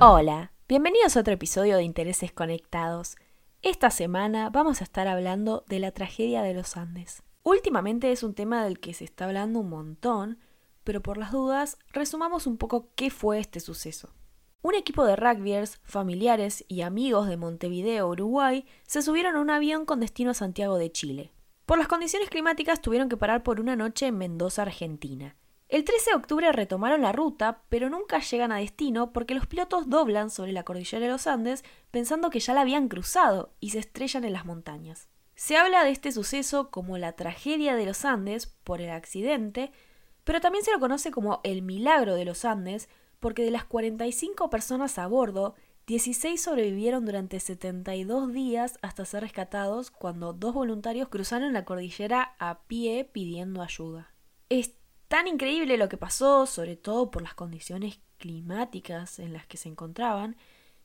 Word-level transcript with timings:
Hola, 0.00 0.52
bienvenidos 0.68 1.16
a 1.16 1.20
otro 1.20 1.34
episodio 1.34 1.76
de 1.76 1.82
Intereses 1.82 2.32
Conectados. 2.32 3.16
Esta 3.62 3.90
semana 3.90 4.48
vamos 4.50 4.80
a 4.80 4.84
estar 4.84 5.08
hablando 5.08 5.64
de 5.68 5.80
la 5.80 5.90
tragedia 5.90 6.42
de 6.42 6.54
los 6.54 6.76
Andes. 6.76 7.22
Últimamente 7.42 8.12
es 8.12 8.22
un 8.22 8.34
tema 8.34 8.62
del 8.62 8.78
que 8.78 8.94
se 8.94 9.04
está 9.04 9.24
hablando 9.24 9.60
un 9.60 9.70
montón, 9.70 10.38
pero 10.84 11.02
por 11.02 11.18
las 11.18 11.32
dudas, 11.32 11.78
resumamos 11.92 12.46
un 12.46 12.58
poco 12.58 12.90
qué 12.94 13.10
fue 13.10 13.40
este 13.40 13.58
suceso. 13.58 14.10
Un 14.60 14.74
equipo 14.74 15.04
de 15.04 15.16
rugbyers, 15.16 15.80
familiares 15.82 16.64
y 16.68 16.82
amigos 16.82 17.26
de 17.26 17.36
Montevideo, 17.36 18.08
Uruguay, 18.08 18.66
se 18.86 19.02
subieron 19.02 19.36
a 19.36 19.40
un 19.40 19.50
avión 19.50 19.84
con 19.84 20.00
destino 20.00 20.32
a 20.32 20.34
Santiago 20.34 20.78
de 20.78 20.92
Chile. 20.92 21.32
Por 21.64 21.78
las 21.78 21.88
condiciones 21.88 22.30
climáticas 22.30 22.82
tuvieron 22.82 23.08
que 23.08 23.16
parar 23.16 23.42
por 23.42 23.60
una 23.60 23.76
noche 23.76 24.06
en 24.06 24.18
Mendoza, 24.18 24.62
Argentina. 24.62 25.36
El 25.68 25.84
13 25.84 26.12
de 26.12 26.16
octubre 26.16 26.50
retomaron 26.50 27.02
la 27.02 27.12
ruta, 27.12 27.62
pero 27.68 27.90
nunca 27.90 28.20
llegan 28.20 28.52
a 28.52 28.56
destino 28.56 29.12
porque 29.12 29.34
los 29.34 29.46
pilotos 29.46 29.90
doblan 29.90 30.30
sobre 30.30 30.52
la 30.52 30.62
cordillera 30.62 31.04
de 31.04 31.12
los 31.12 31.26
Andes 31.26 31.62
pensando 31.90 32.30
que 32.30 32.40
ya 32.40 32.54
la 32.54 32.62
habían 32.62 32.88
cruzado 32.88 33.52
y 33.60 33.70
se 33.70 33.80
estrellan 33.80 34.24
en 34.24 34.32
las 34.32 34.46
montañas. 34.46 35.08
Se 35.34 35.58
habla 35.58 35.84
de 35.84 35.90
este 35.90 36.10
suceso 36.10 36.70
como 36.70 36.96
la 36.96 37.12
tragedia 37.12 37.76
de 37.76 37.84
los 37.84 38.06
Andes 38.06 38.46
por 38.64 38.80
el 38.80 38.88
accidente, 38.88 39.70
pero 40.24 40.40
también 40.40 40.64
se 40.64 40.72
lo 40.72 40.80
conoce 40.80 41.10
como 41.10 41.40
el 41.44 41.60
milagro 41.60 42.14
de 42.14 42.24
los 42.24 42.46
Andes 42.46 42.88
porque 43.20 43.44
de 43.44 43.50
las 43.50 43.64
45 43.64 44.48
personas 44.48 44.98
a 44.98 45.06
bordo, 45.06 45.54
16 45.86 46.40
sobrevivieron 46.40 47.04
durante 47.04 47.40
72 47.40 48.32
días 48.32 48.78
hasta 48.80 49.04
ser 49.04 49.20
rescatados 49.20 49.90
cuando 49.90 50.32
dos 50.32 50.54
voluntarios 50.54 51.08
cruzaron 51.08 51.52
la 51.52 51.66
cordillera 51.66 52.36
a 52.38 52.62
pie 52.62 53.04
pidiendo 53.04 53.60
ayuda 53.60 54.14
tan 55.08 55.26
increíble 55.26 55.76
lo 55.76 55.88
que 55.88 55.96
pasó, 55.96 56.46
sobre 56.46 56.76
todo 56.76 57.10
por 57.10 57.22
las 57.22 57.34
condiciones 57.34 58.00
climáticas 58.18 59.18
en 59.18 59.32
las 59.32 59.46
que 59.46 59.56
se 59.56 59.68
encontraban, 59.68 60.36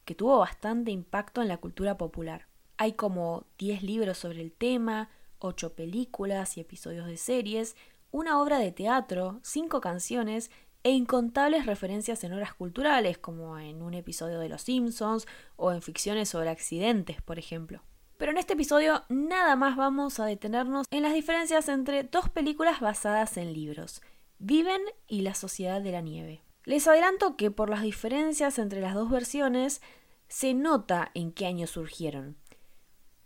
que 0.05 0.15
tuvo 0.15 0.39
bastante 0.39 0.91
impacto 0.91 1.41
en 1.41 1.49
la 1.49 1.57
cultura 1.57 1.97
popular. 1.97 2.47
Hay 2.77 2.93
como 2.93 3.45
10 3.57 3.83
libros 3.83 4.17
sobre 4.17 4.41
el 4.41 4.51
tema, 4.51 5.09
8 5.39 5.75
películas 5.75 6.57
y 6.57 6.61
episodios 6.61 7.05
de 7.05 7.17
series, 7.17 7.75
una 8.11 8.41
obra 8.41 8.59
de 8.59 8.71
teatro, 8.71 9.39
5 9.43 9.81
canciones 9.81 10.51
e 10.83 10.91
incontables 10.91 11.65
referencias 11.65 12.23
en 12.23 12.33
obras 12.33 12.53
culturales, 12.53 13.17
como 13.17 13.57
en 13.57 13.81
un 13.81 13.93
episodio 13.93 14.39
de 14.39 14.49
Los 14.49 14.63
Simpsons 14.63 15.27
o 15.55 15.71
en 15.71 15.81
ficciones 15.81 16.29
sobre 16.29 16.49
accidentes, 16.49 17.21
por 17.21 17.39
ejemplo. 17.39 17.81
Pero 18.17 18.31
en 18.31 18.37
este 18.37 18.53
episodio 18.53 19.03
nada 19.09 19.55
más 19.55 19.75
vamos 19.75 20.19
a 20.19 20.25
detenernos 20.25 20.87
en 20.91 21.03
las 21.03 21.13
diferencias 21.13 21.67
entre 21.69 22.03
dos 22.03 22.29
películas 22.29 22.79
basadas 22.79 23.37
en 23.37 23.53
libros, 23.53 24.01
Viven 24.39 24.81
y 25.07 25.21
la 25.21 25.35
Sociedad 25.35 25.81
de 25.81 25.91
la 25.91 26.01
Nieve. 26.01 26.41
Les 26.65 26.87
adelanto 26.87 27.35
que 27.35 27.51
por 27.51 27.69
las 27.69 27.81
diferencias 27.81 28.59
entre 28.59 28.81
las 28.81 28.93
dos 28.93 29.09
versiones 29.09 29.81
se 30.27 30.53
nota 30.53 31.11
en 31.13 31.31
qué 31.31 31.45
año 31.45 31.67
surgieron. 31.67 32.37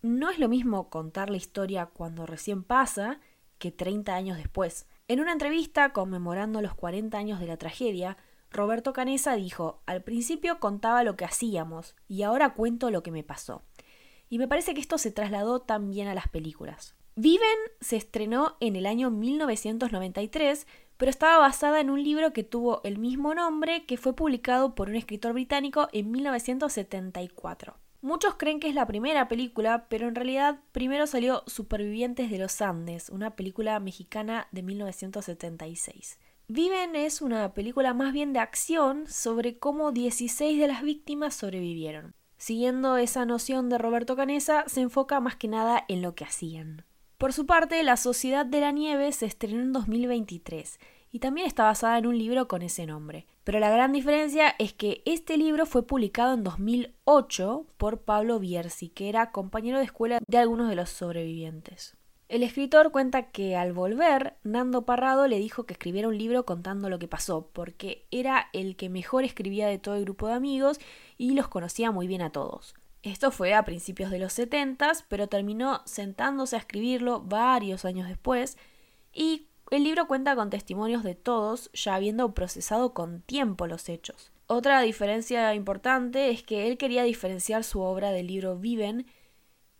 No 0.02 0.30
es 0.30 0.40
lo 0.40 0.48
mismo 0.48 0.90
contar 0.90 1.30
la 1.30 1.38
historia 1.38 1.88
cuando 1.88 2.26
recién 2.26 2.64
pasa 2.64 3.20
que 3.58 3.72
30 3.72 4.16
años 4.16 4.38
después. 4.38 4.88
En 5.08 5.20
una 5.20 5.32
entrevista 5.32 5.94
conmemorando 5.94 6.62
los 6.62 6.76
40 6.76 7.18
años 7.18 7.40
de 7.40 7.48
la 7.48 7.58
tragedia, 7.58 8.18
Roberto 8.52 8.94
Canesa 8.94 9.36
dijo, 9.36 9.82
al 9.86 10.04
principio 10.04 10.60
contaba 10.60 11.04
lo 11.04 11.16
que 11.16 11.26
hacíamos 11.26 11.96
y 12.08 12.24
ahora 12.24 12.54
cuento 12.54 12.92
lo 12.92 13.04
que 13.04 13.12
me 13.12 13.24
pasó. 13.24 13.64
Y 14.30 14.40
me 14.40 14.48
parece 14.48 14.74
que 14.74 14.82
esto 14.82 14.98
se 14.98 15.12
trasladó 15.12 15.62
también 15.62 16.08
a 16.08 16.14
las 16.14 16.28
películas. 16.28 16.96
Viven 17.16 17.48
se 17.82 17.96
estrenó 17.96 18.58
en 18.60 18.76
el 18.76 18.86
año 18.86 19.10
1993 19.10 20.68
pero 20.98 21.12
estaba 21.12 21.38
basada 21.38 21.80
en 21.80 21.90
un 21.90 22.04
libro 22.04 22.34
que 22.34 22.44
tuvo 22.44 22.82
el 22.84 22.98
mismo 22.98 23.34
nombre 23.34 23.86
que 23.86 23.98
fue 23.98 24.16
publicado 24.16 24.76
por 24.76 24.90
un 24.90 24.96
escritor 24.96 25.34
británico 25.34 25.88
en 25.94 26.12
1974. 26.12 27.78
Muchos 28.02 28.36
creen 28.36 28.60
que 28.60 28.70
es 28.70 28.76
la 28.76 28.88
primera 28.88 29.28
película, 29.28 29.88
pero 29.90 30.08
en 30.08 30.16
realidad 30.16 30.60
primero 30.72 31.08
salió 31.08 31.44
Supervivientes 31.48 32.30
de 32.30 32.38
los 32.40 32.62
Andes, 32.62 33.10
una 33.10 33.36
película 33.36 33.80
mexicana 33.80 34.48
de 34.52 34.64
1976. 34.64 36.20
Viven 36.48 36.96
es 36.96 37.22
una 37.22 37.54
película 37.54 37.94
más 37.94 38.14
bien 38.14 38.34
de 38.34 38.40
acción 38.40 39.06
sobre 39.08 39.60
cómo 39.60 39.92
16 39.92 40.60
de 40.60 40.68
las 40.68 40.82
víctimas 40.82 41.36
sobrevivieron. 41.36 42.14
Siguiendo 42.38 42.98
esa 42.98 43.26
noción 43.26 43.70
de 43.70 43.78
Roberto 43.78 44.16
Canesa, 44.16 44.64
se 44.68 44.82
enfoca 44.82 45.20
más 45.20 45.36
que 45.36 45.48
nada 45.48 45.84
en 45.88 46.02
lo 46.02 46.14
que 46.16 46.24
hacían. 46.24 46.86
Por 47.18 47.34
su 47.34 47.48
parte, 47.48 47.82
La 47.82 47.98
Sociedad 47.98 48.46
de 48.46 48.62
la 48.62 48.72
Nieve 48.72 49.12
se 49.12 49.26
estrenó 49.26 49.62
en 49.62 49.74
2023 49.74 50.80
y 51.12 51.20
también 51.20 51.48
está 51.48 51.64
basada 51.64 51.98
en 51.98 52.06
un 52.06 52.18
libro 52.18 52.48
con 52.48 52.62
ese 52.62 52.86
nombre. 52.86 53.26
Pero 53.44 53.60
la 53.60 53.72
gran 53.72 53.92
diferencia 53.92 54.54
es 54.60 54.74
que 54.74 55.02
este 55.06 55.36
libro 55.36 55.66
fue 55.66 55.88
publicado 55.88 56.36
en 56.36 56.44
2008 56.44 57.66
por 57.78 58.02
Pablo 58.02 58.38
Bierzi, 58.40 58.90
que 58.90 59.10
era 59.10 59.32
compañero 59.32 59.80
de 59.80 59.86
escuela 59.86 60.20
de 60.28 60.38
algunos 60.38 60.70
de 60.70 60.76
los 60.76 60.92
sobrevivientes. 60.92 61.97
El 62.30 62.44
escritor 62.44 62.92
cuenta 62.92 63.32
que 63.32 63.56
al 63.56 63.72
volver, 63.72 64.36
Nando 64.44 64.86
Parrado 64.86 65.28
le 65.28 65.40
dijo 65.40 65.66
que 65.66 65.74
escribiera 65.74 66.10
un 66.10 66.18
libro 66.18 66.46
contando 66.46 66.90
lo 66.90 67.00
que 67.00 67.08
pasó, 67.08 67.50
porque 67.54 68.06
era 68.12 68.50
el 68.52 68.76
que 68.76 68.90
mejor 68.90 69.24
escribía 69.24 69.68
de 69.68 69.80
todo 69.80 69.96
el 69.96 70.04
grupo 70.04 70.28
de 70.28 70.34
amigos 70.34 70.80
y 71.18 71.36
los 71.36 71.48
conocía 71.48 71.92
muy 71.92 72.06
bien 72.06 72.22
a 72.22 72.32
todos. 72.32 72.76
Esto 73.02 73.32
fue 73.32 73.54
a 73.54 73.64
principios 73.64 74.12
de 74.12 74.20
los 74.20 74.34
70, 74.34 74.92
pero 75.08 75.28
terminó 75.28 75.82
sentándose 75.86 76.58
a 76.58 76.60
escribirlo 76.60 77.22
varios 77.22 77.86
años 77.86 78.10
después 78.10 78.58
y 79.14 79.48
el 79.72 79.84
libro 79.84 80.08
cuenta 80.08 80.36
con 80.36 80.50
testimonios 80.50 81.04
de 81.04 81.16
todos, 81.16 81.70
ya 81.74 81.96
habiendo 81.96 82.34
procesado 82.34 82.94
con 82.94 83.22
tiempo 83.22 83.68
los 83.68 83.88
hechos. 83.88 84.32
Otra 84.48 84.82
diferencia 84.82 85.54
importante 85.54 86.30
es 86.30 86.44
que 86.44 86.68
él 86.68 86.78
quería 86.78 87.04
diferenciar 87.04 87.64
su 87.64 87.82
obra 87.82 88.12
del 88.12 88.28
libro 88.28 88.58
Viven 88.58 89.06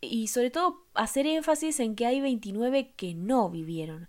y 0.00 0.28
sobre 0.28 0.50
todo 0.50 0.86
hacer 0.94 1.26
énfasis 1.26 1.80
en 1.80 1.96
que 1.96 2.06
hay 2.06 2.20
29 2.20 2.92
que 2.96 3.14
no 3.14 3.50
vivieron. 3.50 4.08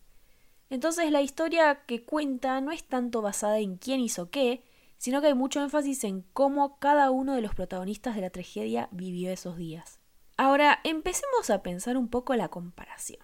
Entonces 0.70 1.12
la 1.12 1.22
historia 1.22 1.84
que 1.86 2.04
cuenta 2.04 2.62
no 2.62 2.72
es 2.72 2.84
tanto 2.84 3.22
basada 3.22 3.60
en 3.60 3.78
quién 3.78 4.00
hizo 4.00 4.30
qué, 4.30 4.64
sino 4.98 5.22
que 5.22 5.28
hay 5.28 5.34
mucho 5.34 5.62
énfasis 5.62 6.04
en 6.04 6.24
cómo 6.34 6.78
cada 6.78 7.10
uno 7.10 7.34
de 7.34 7.42
los 7.42 7.56
protagonistas 7.56 8.16
de 8.16 8.22
la 8.22 8.30
tragedia 8.30 8.90
vivió 8.92 9.32
esos 9.32 9.58
días. 9.58 10.00
Ahora, 10.38 10.80
empecemos 10.84 11.50
a 11.50 11.64
pensar 11.64 11.98
un 11.98 12.08
poco 12.08 12.36
la 12.36 12.50
comparación. 12.50 13.20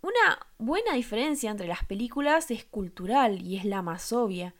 Una 0.00 0.46
buena 0.58 0.94
diferencia 0.94 1.50
entre 1.50 1.68
las 1.68 1.84
películas 1.84 2.50
es 2.50 2.64
cultural 2.64 3.40
y 3.40 3.56
es 3.56 3.64
la 3.64 3.82
más 3.82 4.12
obvia. 4.12 4.54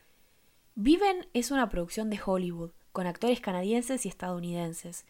Viven 0.75 1.27
es 1.33 1.51
una 1.51 1.69
producción 1.69 2.11
de 2.11 2.21
Hollywood, 2.25 2.71
con 2.93 3.07
actores 3.07 3.41
canadienses 3.41 4.07
y 4.07 4.09
estadounidenses. 4.09 5.05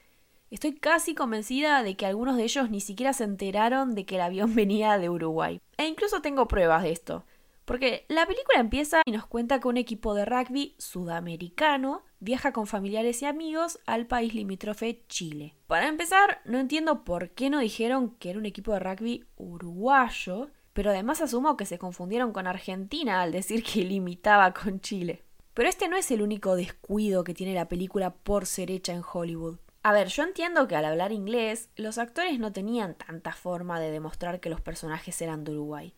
Estoy 0.52 0.74
casi 0.74 1.14
convencida 1.14 1.82
de 1.82 1.96
que 1.96 2.04
algunos 2.04 2.36
de 2.36 2.42
ellos 2.42 2.68
ni 2.68 2.82
siquiera 2.82 3.14
se 3.14 3.24
enteraron 3.24 3.94
de 3.94 4.04
que 4.04 4.16
el 4.16 4.20
avión 4.20 4.54
venía 4.54 4.98
de 4.98 5.08
Uruguay. 5.08 5.62
E 5.78 5.86
incluso 5.86 6.20
tengo 6.20 6.46
pruebas 6.46 6.82
de 6.82 6.92
esto. 6.92 7.24
Porque 7.64 8.04
la 8.08 8.26
película 8.26 8.60
empieza 8.60 9.00
y 9.06 9.12
nos 9.12 9.24
cuenta 9.24 9.60
que 9.60 9.68
un 9.68 9.78
equipo 9.78 10.12
de 10.12 10.26
rugby 10.26 10.74
sudamericano 10.76 12.02
viaja 12.20 12.52
con 12.52 12.66
familiares 12.66 13.22
y 13.22 13.24
amigos 13.24 13.78
al 13.86 14.06
país 14.06 14.34
limítrofe 14.34 15.04
Chile. 15.08 15.54
Para 15.68 15.88
empezar, 15.88 16.42
no 16.44 16.58
entiendo 16.58 17.02
por 17.02 17.30
qué 17.30 17.48
no 17.48 17.58
dijeron 17.58 18.10
que 18.16 18.28
era 18.28 18.38
un 18.38 18.44
equipo 18.44 18.74
de 18.74 18.80
rugby 18.80 19.24
uruguayo, 19.36 20.50
pero 20.74 20.90
además 20.90 21.22
asumo 21.22 21.56
que 21.56 21.64
se 21.64 21.78
confundieron 21.78 22.34
con 22.34 22.46
Argentina 22.46 23.22
al 23.22 23.32
decir 23.32 23.64
que 23.64 23.84
limitaba 23.84 24.52
con 24.52 24.80
Chile. 24.80 25.22
Pero 25.54 25.70
este 25.70 25.88
no 25.88 25.96
es 25.96 26.10
el 26.10 26.20
único 26.20 26.56
descuido 26.56 27.24
que 27.24 27.32
tiene 27.32 27.54
la 27.54 27.68
película 27.68 28.12
por 28.12 28.44
ser 28.44 28.70
hecha 28.70 28.92
en 28.92 29.02
Hollywood. 29.10 29.56
A 29.82 29.92
ver, 29.92 30.08
yo 30.08 30.22
entiendo 30.22 30.68
que 30.68 30.76
al 30.76 30.84
hablar 30.84 31.12
inglés, 31.12 31.68
los 31.76 31.98
actores 31.98 32.38
no 32.38 32.52
tenían 32.52 32.94
tanta 32.94 33.32
forma 33.32 33.80
de 33.80 33.90
demostrar 33.90 34.40
que 34.40 34.50
los 34.50 34.60
personajes 34.60 35.20
eran 35.20 35.44
de 35.44 35.52
Uruguay 35.52 35.94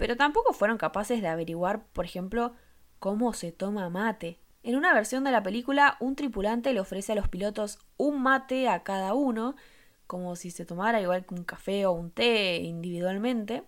pero 0.00 0.16
tampoco 0.16 0.54
fueron 0.54 0.78
capaces 0.78 1.20
de 1.20 1.28
averiguar, 1.28 1.84
por 1.92 2.06
ejemplo, 2.06 2.54
cómo 2.98 3.34
se 3.34 3.52
toma 3.52 3.90
mate. 3.90 4.38
En 4.62 4.76
una 4.76 4.94
versión 4.94 5.24
de 5.24 5.30
la 5.30 5.42
película, 5.42 5.98
un 6.00 6.16
tripulante 6.16 6.72
le 6.72 6.80
ofrece 6.80 7.12
a 7.12 7.14
los 7.14 7.28
pilotos 7.28 7.78
un 7.98 8.22
mate 8.22 8.70
a 8.70 8.82
cada 8.82 9.12
uno, 9.12 9.56
como 10.06 10.36
si 10.36 10.50
se 10.52 10.64
tomara 10.64 11.02
igual 11.02 11.26
que 11.26 11.34
un 11.34 11.44
café 11.44 11.84
o 11.84 11.92
un 11.92 12.10
té 12.10 12.62
individualmente. 12.62 13.62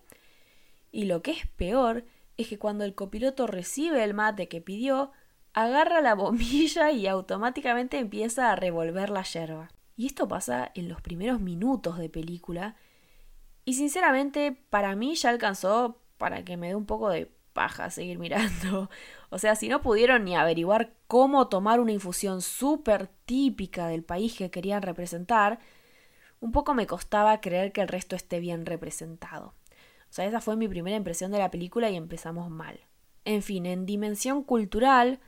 Y 0.91 1.05
lo 1.05 1.21
que 1.21 1.33
es 1.33 1.45
peor 1.55 2.03
es 2.37 2.47
que 2.47 2.57
cuando 2.57 2.83
el 2.83 2.95
copiloto 2.95 3.45
recibe 3.45 4.03
el 4.03 4.15
mate 4.15 4.47
que 4.47 4.59
pidió, 4.59 5.11
agarra 5.53 6.01
la 6.01 6.15
bombilla 6.15 6.91
y 6.91 7.07
automáticamente 7.07 7.99
empieza 7.99 8.51
a 8.51 8.55
revolver 8.55 9.09
la 9.09 9.23
yerba. 9.23 9.71
Y 9.95 10.07
esto 10.07 10.27
pasa 10.27 10.71
en 10.75 10.89
los 10.89 11.01
primeros 11.01 11.39
minutos 11.39 11.97
de 11.97 12.09
película. 12.09 12.75
Y 13.65 13.75
sinceramente, 13.75 14.51
para 14.69 14.95
mí 14.95 15.15
ya 15.15 15.29
alcanzó 15.29 16.01
para 16.17 16.43
que 16.43 16.57
me 16.57 16.69
dé 16.69 16.75
un 16.75 16.85
poco 16.85 17.09
de 17.09 17.31
paja 17.53 17.89
seguir 17.89 18.19
mirando. 18.19 18.89
O 19.29 19.39
sea, 19.39 19.55
si 19.55 19.67
no 19.67 19.81
pudieron 19.81 20.25
ni 20.25 20.35
averiguar 20.35 20.93
cómo 21.07 21.47
tomar 21.47 21.79
una 21.79 21.91
infusión 21.91 22.43
súper 22.43 23.07
típica 23.25 23.87
del 23.87 24.03
país 24.03 24.37
que 24.37 24.51
querían 24.51 24.83
representar, 24.83 25.57
un 26.39 26.51
poco 26.51 26.75
me 26.75 26.85
costaba 26.85 27.41
creer 27.41 27.71
que 27.71 27.81
el 27.81 27.87
resto 27.87 28.15
esté 28.15 28.39
bien 28.39 28.67
representado. 28.67 29.55
O 30.03 30.13
sea, 30.13 30.25
esa 30.25 30.39
fue 30.39 30.55
mi 30.55 30.67
primera 30.67 30.95
impresión 30.95 31.31
de 31.31 31.39
la 31.39 31.49
película 31.49 31.89
y 31.89 31.95
empezamos 31.95 32.51
mal. 32.51 32.79
En 33.25 33.41
fin, 33.41 33.65
en 33.65 33.87
dimensión 33.87 34.43
cultural, 34.43 35.19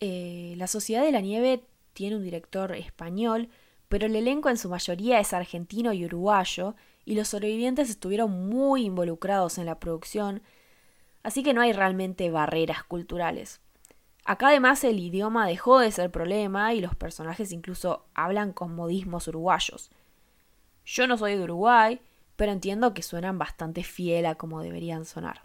eh, 0.00 0.54
La 0.56 0.66
Sociedad 0.66 1.02
de 1.02 1.12
la 1.12 1.20
Nieve 1.20 1.62
tiene 1.92 2.16
un 2.16 2.24
director 2.24 2.72
español, 2.72 3.48
pero 3.88 4.06
el 4.06 4.16
elenco 4.16 4.48
en 4.48 4.56
su 4.56 4.68
mayoría 4.68 5.20
es 5.20 5.32
argentino 5.32 5.92
y 5.92 6.04
uruguayo, 6.04 6.74
y 7.04 7.14
los 7.14 7.28
sobrevivientes 7.28 7.90
estuvieron 7.90 8.48
muy 8.48 8.84
involucrados 8.84 9.58
en 9.58 9.66
la 9.66 9.78
producción, 9.78 10.42
así 11.22 11.42
que 11.42 11.54
no 11.54 11.60
hay 11.60 11.72
realmente 11.72 12.30
barreras 12.30 12.84
culturales. 12.84 13.60
Acá 14.24 14.48
además 14.48 14.84
el 14.84 15.00
idioma 15.00 15.46
dejó 15.46 15.78
de 15.78 15.90
ser 15.90 16.10
problema 16.10 16.74
y 16.74 16.80
los 16.80 16.94
personajes 16.94 17.52
incluso 17.52 18.06
hablan 18.14 18.52
con 18.52 18.74
modismos 18.74 19.26
uruguayos. 19.28 19.90
Yo 20.84 21.06
no 21.06 21.16
soy 21.16 21.36
de 21.36 21.44
Uruguay, 21.44 22.00
pero 22.36 22.52
entiendo 22.52 22.94
que 22.94 23.02
suenan 23.02 23.38
bastante 23.38 23.82
fiel 23.82 24.26
a 24.26 24.34
como 24.34 24.62
deberían 24.62 25.04
sonar. 25.04 25.42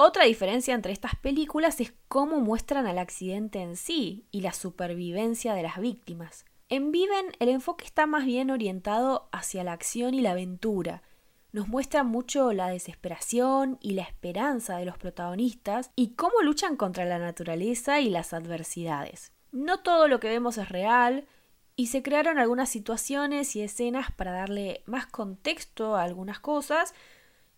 Otra 0.00 0.26
diferencia 0.26 0.76
entre 0.76 0.92
estas 0.92 1.16
películas 1.16 1.80
es 1.80 1.92
cómo 2.06 2.38
muestran 2.38 2.86
al 2.86 2.98
accidente 2.98 3.62
en 3.62 3.76
sí 3.76 4.28
y 4.30 4.42
la 4.42 4.52
supervivencia 4.52 5.54
de 5.54 5.64
las 5.64 5.80
víctimas. 5.80 6.44
En 6.68 6.92
Viven 6.92 7.32
el 7.40 7.48
enfoque 7.48 7.84
está 7.84 8.06
más 8.06 8.24
bien 8.24 8.52
orientado 8.52 9.28
hacia 9.32 9.64
la 9.64 9.72
acción 9.72 10.14
y 10.14 10.20
la 10.20 10.30
aventura. 10.30 11.02
Nos 11.50 11.66
muestra 11.66 12.04
mucho 12.04 12.52
la 12.52 12.68
desesperación 12.68 13.76
y 13.80 13.94
la 13.94 14.02
esperanza 14.02 14.76
de 14.76 14.84
los 14.84 14.96
protagonistas 14.98 15.90
y 15.96 16.14
cómo 16.14 16.42
luchan 16.42 16.76
contra 16.76 17.04
la 17.04 17.18
naturaleza 17.18 17.98
y 18.00 18.08
las 18.08 18.32
adversidades. 18.32 19.32
No 19.50 19.80
todo 19.80 20.06
lo 20.06 20.20
que 20.20 20.28
vemos 20.28 20.58
es 20.58 20.68
real, 20.68 21.26
y 21.74 21.88
se 21.88 22.04
crearon 22.04 22.38
algunas 22.38 22.68
situaciones 22.68 23.56
y 23.56 23.62
escenas 23.62 24.12
para 24.12 24.30
darle 24.30 24.84
más 24.86 25.06
contexto 25.06 25.96
a 25.96 26.04
algunas 26.04 26.38
cosas, 26.38 26.94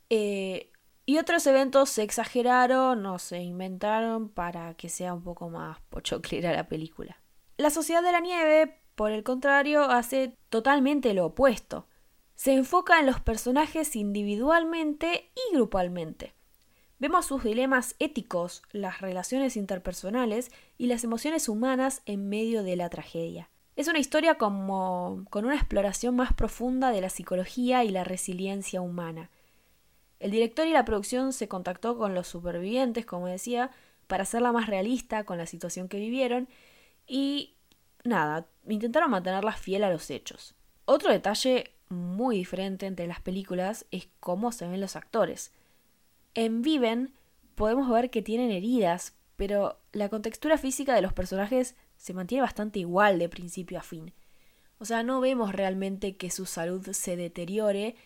eh, 0.09 0.73
y 1.11 1.19
otros 1.19 1.45
eventos 1.49 1.91
se 1.91 2.05
exageraron 2.05 3.05
o 3.05 3.19
se 3.19 3.43
inventaron 3.43 4.29
para 4.29 4.75
que 4.75 4.89
sea 4.89 5.13
un 5.13 5.25
poco 5.25 5.51
más 5.51 5.81
pochoclera 5.89 6.53
la 6.53 6.69
película. 6.69 7.21
La 7.57 7.71
Sociedad 7.71 8.01
de 8.01 8.13
la 8.13 8.21
Nieve, 8.21 8.81
por 8.95 9.11
el 9.11 9.25
contrario, 9.25 9.83
hace 9.83 10.37
totalmente 10.51 11.13
lo 11.13 11.27
opuesto. 11.27 11.89
Se 12.37 12.53
enfoca 12.53 13.01
en 13.01 13.07
los 13.07 13.19
personajes 13.19 13.97
individualmente 13.97 15.33
y 15.35 15.57
grupalmente. 15.57 16.37
Vemos 17.01 17.27
sus 17.27 17.43
dilemas 17.43 17.97
éticos, 17.99 18.63
las 18.71 19.01
relaciones 19.01 19.57
interpersonales 19.57 20.53
y 20.79 20.87
las 20.87 21.03
emociones 21.03 21.49
humanas 21.49 22.03
en 22.07 22.29
medio 22.29 22.63
de 22.63 22.77
la 22.77 22.89
tragedia. 22.89 23.51
Es 23.75 23.89
una 23.89 23.99
historia 23.99 24.37
como 24.37 25.25
con 25.29 25.45
una 25.45 25.57
exploración 25.57 26.15
más 26.15 26.33
profunda 26.35 26.93
de 26.93 27.01
la 27.01 27.11
psicología 27.11 27.83
y 27.83 27.89
la 27.89 28.05
resiliencia 28.05 28.81
humana 28.81 29.29
el 30.21 30.31
director 30.31 30.67
y 30.67 30.73
la 30.73 30.85
producción 30.85 31.33
se 31.33 31.49
contactó 31.49 31.97
con 31.99 32.15
los 32.15 32.29
supervivientes, 32.29 33.07
como 33.07 33.27
decía, 33.27 33.71
para 34.07 34.23
hacerla 34.25 34.53
más 34.53 34.67
realista 34.67 35.25
con 35.25 35.39
la 35.39 35.47
situación 35.47 35.89
que 35.89 35.99
vivieron 35.99 36.49
y 37.07 37.55
nada, 38.05 38.47
intentaron 38.69 39.11
mantenerla 39.11 39.53
fiel 39.53 39.83
a 39.83 39.91
los 39.91 40.11
hechos. 40.11 40.55
Otro 40.85 41.11
detalle 41.11 41.73
muy 41.89 42.37
diferente 42.37 42.87
entre 42.87 43.07
las 43.07 43.21
películas 43.21 43.87
es 43.91 44.09
cómo 44.21 44.53
se 44.53 44.69
ven 44.69 44.81
los 44.81 44.95
actores. 44.95 45.53
En 46.35 46.63
Viven 46.63 47.15
podemos 47.55 47.91
ver 47.91 48.11
que 48.11 48.23
tienen 48.23 48.51
heridas, 48.51 49.15
pero 49.37 49.79
la 49.93 50.09
contextura 50.09 50.59
física 50.59 50.95
de 50.95 51.03
los 51.03 51.13
personajes 51.13 51.77
se 51.97 52.15
mantiene 52.15 52.43
bastante 52.43 52.79
igual 52.79 53.19
de 53.19 53.29
principio 53.29 53.79
a 53.79 53.83
fin. 53.83 54.13
O 54.79 54.85
sea, 54.85 55.03
no 55.03 55.21
vemos 55.21 55.53
realmente 55.53 56.17
que 56.17 56.31
su 56.31 56.47
salud 56.47 56.89
se 56.93 57.17
deteriore 57.17 57.97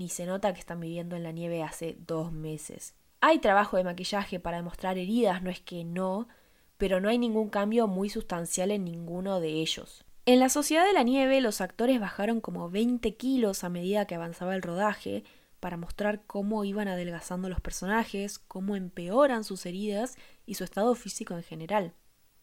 ni 0.00 0.08
se 0.08 0.24
nota 0.24 0.54
que 0.54 0.60
están 0.60 0.80
viviendo 0.80 1.14
en 1.14 1.22
la 1.22 1.30
nieve 1.30 1.62
hace 1.62 1.94
dos 2.06 2.32
meses. 2.32 2.94
Hay 3.20 3.38
trabajo 3.38 3.76
de 3.76 3.84
maquillaje 3.84 4.40
para 4.40 4.56
demostrar 4.56 4.96
heridas, 4.96 5.42
no 5.42 5.50
es 5.50 5.60
que 5.60 5.84
no, 5.84 6.26
pero 6.78 7.02
no 7.02 7.10
hay 7.10 7.18
ningún 7.18 7.50
cambio 7.50 7.86
muy 7.86 8.08
sustancial 8.08 8.70
en 8.70 8.82
ninguno 8.82 9.40
de 9.40 9.50
ellos. 9.50 10.06
En 10.24 10.40
la 10.40 10.48
Sociedad 10.48 10.86
de 10.86 10.94
la 10.94 11.02
Nieve 11.02 11.42
los 11.42 11.60
actores 11.60 12.00
bajaron 12.00 12.40
como 12.40 12.70
20 12.70 13.14
kilos 13.16 13.62
a 13.62 13.68
medida 13.68 14.06
que 14.06 14.14
avanzaba 14.14 14.54
el 14.54 14.62
rodaje 14.62 15.22
para 15.60 15.76
mostrar 15.76 16.22
cómo 16.26 16.64
iban 16.64 16.88
adelgazando 16.88 17.50
los 17.50 17.60
personajes, 17.60 18.38
cómo 18.38 18.76
empeoran 18.76 19.44
sus 19.44 19.66
heridas 19.66 20.16
y 20.46 20.54
su 20.54 20.64
estado 20.64 20.94
físico 20.94 21.34
en 21.34 21.42
general. 21.42 21.92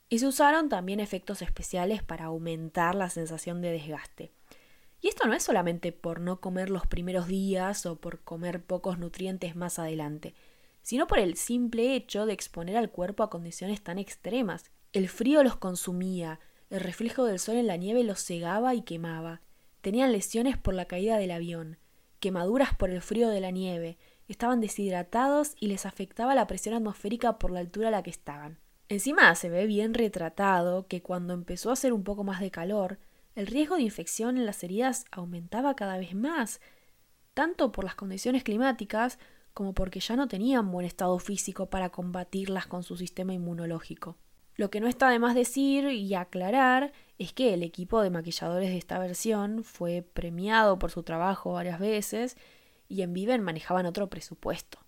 Y 0.10 0.20
se 0.20 0.28
usaron 0.28 0.70
también 0.70 1.00
efectos 1.00 1.42
especiales 1.42 2.04
para 2.04 2.26
aumentar 2.26 2.94
la 2.94 3.10
sensación 3.10 3.64
de 3.64 3.72
desgaste. 3.72 4.32
Y 5.08 5.10
esto 5.10 5.26
no 5.26 5.36
es 5.36 5.44
solamente 5.44 5.94
por 5.94 6.20
no 6.20 6.42
comer 6.42 6.70
los 6.70 6.86
primeros 6.86 7.28
días 7.28 7.86
o 7.86 7.96
por 7.96 8.20
comer 8.20 8.62
pocos 8.62 9.00
nutrientes 9.00 9.56
más 9.56 9.80
adelante, 9.80 10.36
sino 10.82 11.08
por 11.08 11.18
el 11.20 11.38
simple 11.38 11.96
hecho 11.96 12.26
de 12.26 12.34
exponer 12.34 12.76
al 12.76 12.92
cuerpo 12.92 13.24
a 13.24 13.30
condiciones 13.30 13.82
tan 13.82 14.00
extremas. 14.00 14.70
El 14.92 15.08
frío 15.08 15.44
los 15.44 15.56
consumía, 15.56 16.42
el 16.70 16.82
reflejo 16.82 17.24
del 17.24 17.40
sol 17.40 17.56
en 17.56 17.68
la 17.68 17.78
nieve 17.78 18.04
los 18.04 18.20
cegaba 18.20 18.76
y 18.76 18.82
quemaba. 18.82 19.40
Tenían 19.80 20.12
lesiones 20.12 20.58
por 20.58 20.74
la 20.74 20.90
caída 20.90 21.18
del 21.18 21.32
avión, 21.32 21.78
quemaduras 22.20 22.76
por 22.76 22.90
el 22.90 23.02
frío 23.02 23.30
de 23.30 23.40
la 23.40 23.52
nieve, 23.52 23.98
estaban 24.28 24.60
deshidratados 24.60 25.56
y 25.58 25.68
les 25.68 25.86
afectaba 25.86 26.36
la 26.36 26.48
presión 26.48 26.76
atmosférica 26.76 27.40
por 27.40 27.52
la 27.52 27.62
altura 27.62 27.88
a 27.88 27.92
la 27.92 28.04
que 28.04 28.10
estaban. 28.10 28.60
Encima 28.90 29.34
se 29.36 29.48
ve 29.48 29.68
bien 29.68 29.94
retratado 29.94 30.86
que 30.88 31.02
cuando 31.02 31.34
empezó 31.34 31.70
a 31.70 31.74
hacer 31.74 31.94
un 31.94 32.04
poco 32.04 32.26
más 32.26 32.42
de 32.42 32.52
calor, 32.52 33.00
el 33.38 33.46
riesgo 33.46 33.76
de 33.76 33.84
infección 33.84 34.36
en 34.38 34.48
las 34.48 34.64
heridas 34.64 35.06
aumentaba 35.12 35.76
cada 35.76 36.00
vez 36.00 36.16
más, 36.16 36.60
tanto 37.36 37.72
por 37.72 37.84
las 37.84 37.94
condiciones 37.94 38.44
climáticas 38.44 39.20
como 39.54 39.74
porque 39.74 40.00
ya 40.00 40.16
no 40.16 40.28
tenían 40.28 40.72
buen 40.72 40.88
estado 40.88 41.20
físico 41.20 41.68
para 41.68 41.92
combatirlas 41.92 42.66
con 42.66 42.82
su 42.82 42.98
sistema 42.98 43.36
inmunológico. 43.36 44.18
Lo 44.56 44.72
que 44.72 44.80
no 44.80 44.88
está 44.88 45.12
de 45.12 45.20
más 45.20 45.36
decir 45.36 45.86
y 45.86 46.16
aclarar 46.16 46.94
es 47.20 47.32
que 47.32 47.54
el 47.54 47.62
equipo 47.62 48.02
de 48.02 48.10
maquilladores 48.10 48.72
de 48.72 48.78
esta 48.80 48.98
versión 48.98 49.64
fue 49.64 50.02
premiado 50.02 50.80
por 50.80 50.90
su 50.90 51.04
trabajo 51.04 51.54
varias 51.54 51.80
veces 51.80 52.38
y 52.90 53.04
en 53.04 53.14
Viven 53.14 53.44
manejaban 53.44 53.86
otro 53.86 54.10
presupuesto. 54.10 54.80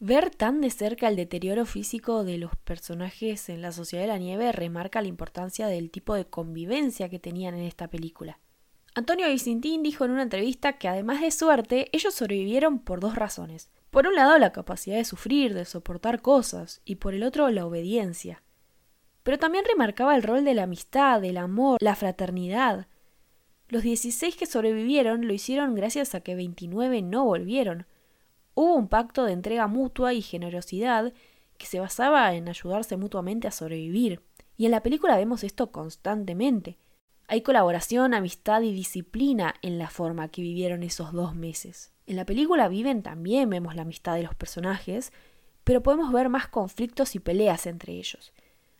Ver 0.00 0.30
tan 0.30 0.60
de 0.60 0.70
cerca 0.70 1.08
el 1.08 1.16
deterioro 1.16 1.66
físico 1.66 2.24
de 2.24 2.36
los 2.38 2.56
personajes 2.56 3.48
en 3.48 3.62
la 3.62 3.72
Sociedad 3.72 4.04
de 4.04 4.08
la 4.08 4.18
Nieve 4.18 4.50
remarca 4.52 5.00
la 5.00 5.08
importancia 5.08 5.66
del 5.68 5.90
tipo 5.90 6.14
de 6.14 6.26
convivencia 6.26 7.08
que 7.08 7.20
tenían 7.20 7.54
en 7.54 7.62
esta 7.62 7.88
película. 7.88 8.38
Antonio 8.96 9.28
Vicentín 9.28 9.82
dijo 9.82 10.04
en 10.04 10.12
una 10.12 10.22
entrevista 10.22 10.74
que 10.78 10.88
además 10.88 11.20
de 11.20 11.30
suerte, 11.30 11.88
ellos 11.92 12.14
sobrevivieron 12.14 12.78
por 12.78 13.00
dos 13.00 13.16
razones. 13.16 13.70
Por 13.90 14.06
un 14.06 14.14
lado, 14.14 14.38
la 14.38 14.52
capacidad 14.52 14.96
de 14.96 15.04
sufrir, 15.04 15.54
de 15.54 15.64
soportar 15.64 16.22
cosas, 16.22 16.80
y 16.84 16.96
por 16.96 17.14
el 17.14 17.22
otro, 17.22 17.48
la 17.50 17.66
obediencia. 17.66 18.42
Pero 19.22 19.38
también 19.38 19.64
remarcaba 19.64 20.14
el 20.16 20.22
rol 20.22 20.44
de 20.44 20.54
la 20.54 20.64
amistad, 20.64 21.24
el 21.24 21.38
amor, 21.38 21.78
la 21.80 21.96
fraternidad. 21.96 22.88
Los 23.68 23.82
16 23.82 24.36
que 24.36 24.46
sobrevivieron 24.46 25.26
lo 25.26 25.32
hicieron 25.32 25.74
gracias 25.74 26.14
a 26.14 26.20
que 26.20 26.34
29 26.34 27.02
no 27.02 27.24
volvieron, 27.24 27.86
Hubo 28.54 28.74
un 28.74 28.88
pacto 28.88 29.24
de 29.24 29.32
entrega 29.32 29.66
mutua 29.66 30.14
y 30.14 30.22
generosidad 30.22 31.12
que 31.58 31.66
se 31.66 31.80
basaba 31.80 32.34
en 32.34 32.48
ayudarse 32.48 32.96
mutuamente 32.96 33.48
a 33.48 33.52
sobrevivir. 33.52 34.22
Y 34.56 34.66
en 34.66 34.70
la 34.70 34.82
película 34.82 35.16
vemos 35.16 35.44
esto 35.44 35.72
constantemente. 35.72 36.78
Hay 37.26 37.40
colaboración, 37.40 38.14
amistad 38.14 38.62
y 38.62 38.72
disciplina 38.72 39.54
en 39.62 39.78
la 39.78 39.88
forma 39.88 40.28
que 40.28 40.42
vivieron 40.42 40.82
esos 40.82 41.12
dos 41.12 41.34
meses. 41.34 41.92
En 42.06 42.16
la 42.16 42.26
película 42.26 42.68
Viven 42.68 43.02
también 43.02 43.48
vemos 43.48 43.74
la 43.74 43.82
amistad 43.82 44.14
de 44.14 44.22
los 44.22 44.34
personajes, 44.34 45.12
pero 45.64 45.82
podemos 45.82 46.12
ver 46.12 46.28
más 46.28 46.48
conflictos 46.48 47.14
y 47.14 47.20
peleas 47.20 47.66
entre 47.66 47.94
ellos. 47.94 48.32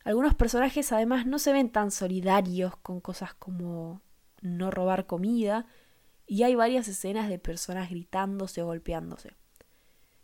Algunos 0.05 0.35
personajes 0.35 0.93
además 0.93 1.27
no 1.27 1.39
se 1.39 1.53
ven 1.53 1.71
tan 1.71 1.91
solidarios 1.91 2.77
con 2.77 3.01
cosas 3.01 3.33
como 3.33 4.03
no 4.43 4.71
robar 4.71 5.07
comida, 5.07 5.67
y 6.27 6.43
hay 6.43 6.55
varias 6.55 6.87
escenas 6.89 7.31
de 7.31 7.39
personas 7.39 7.89
gritándose 7.89 8.63
o 8.63 8.67
golpeándose. 8.67 9.35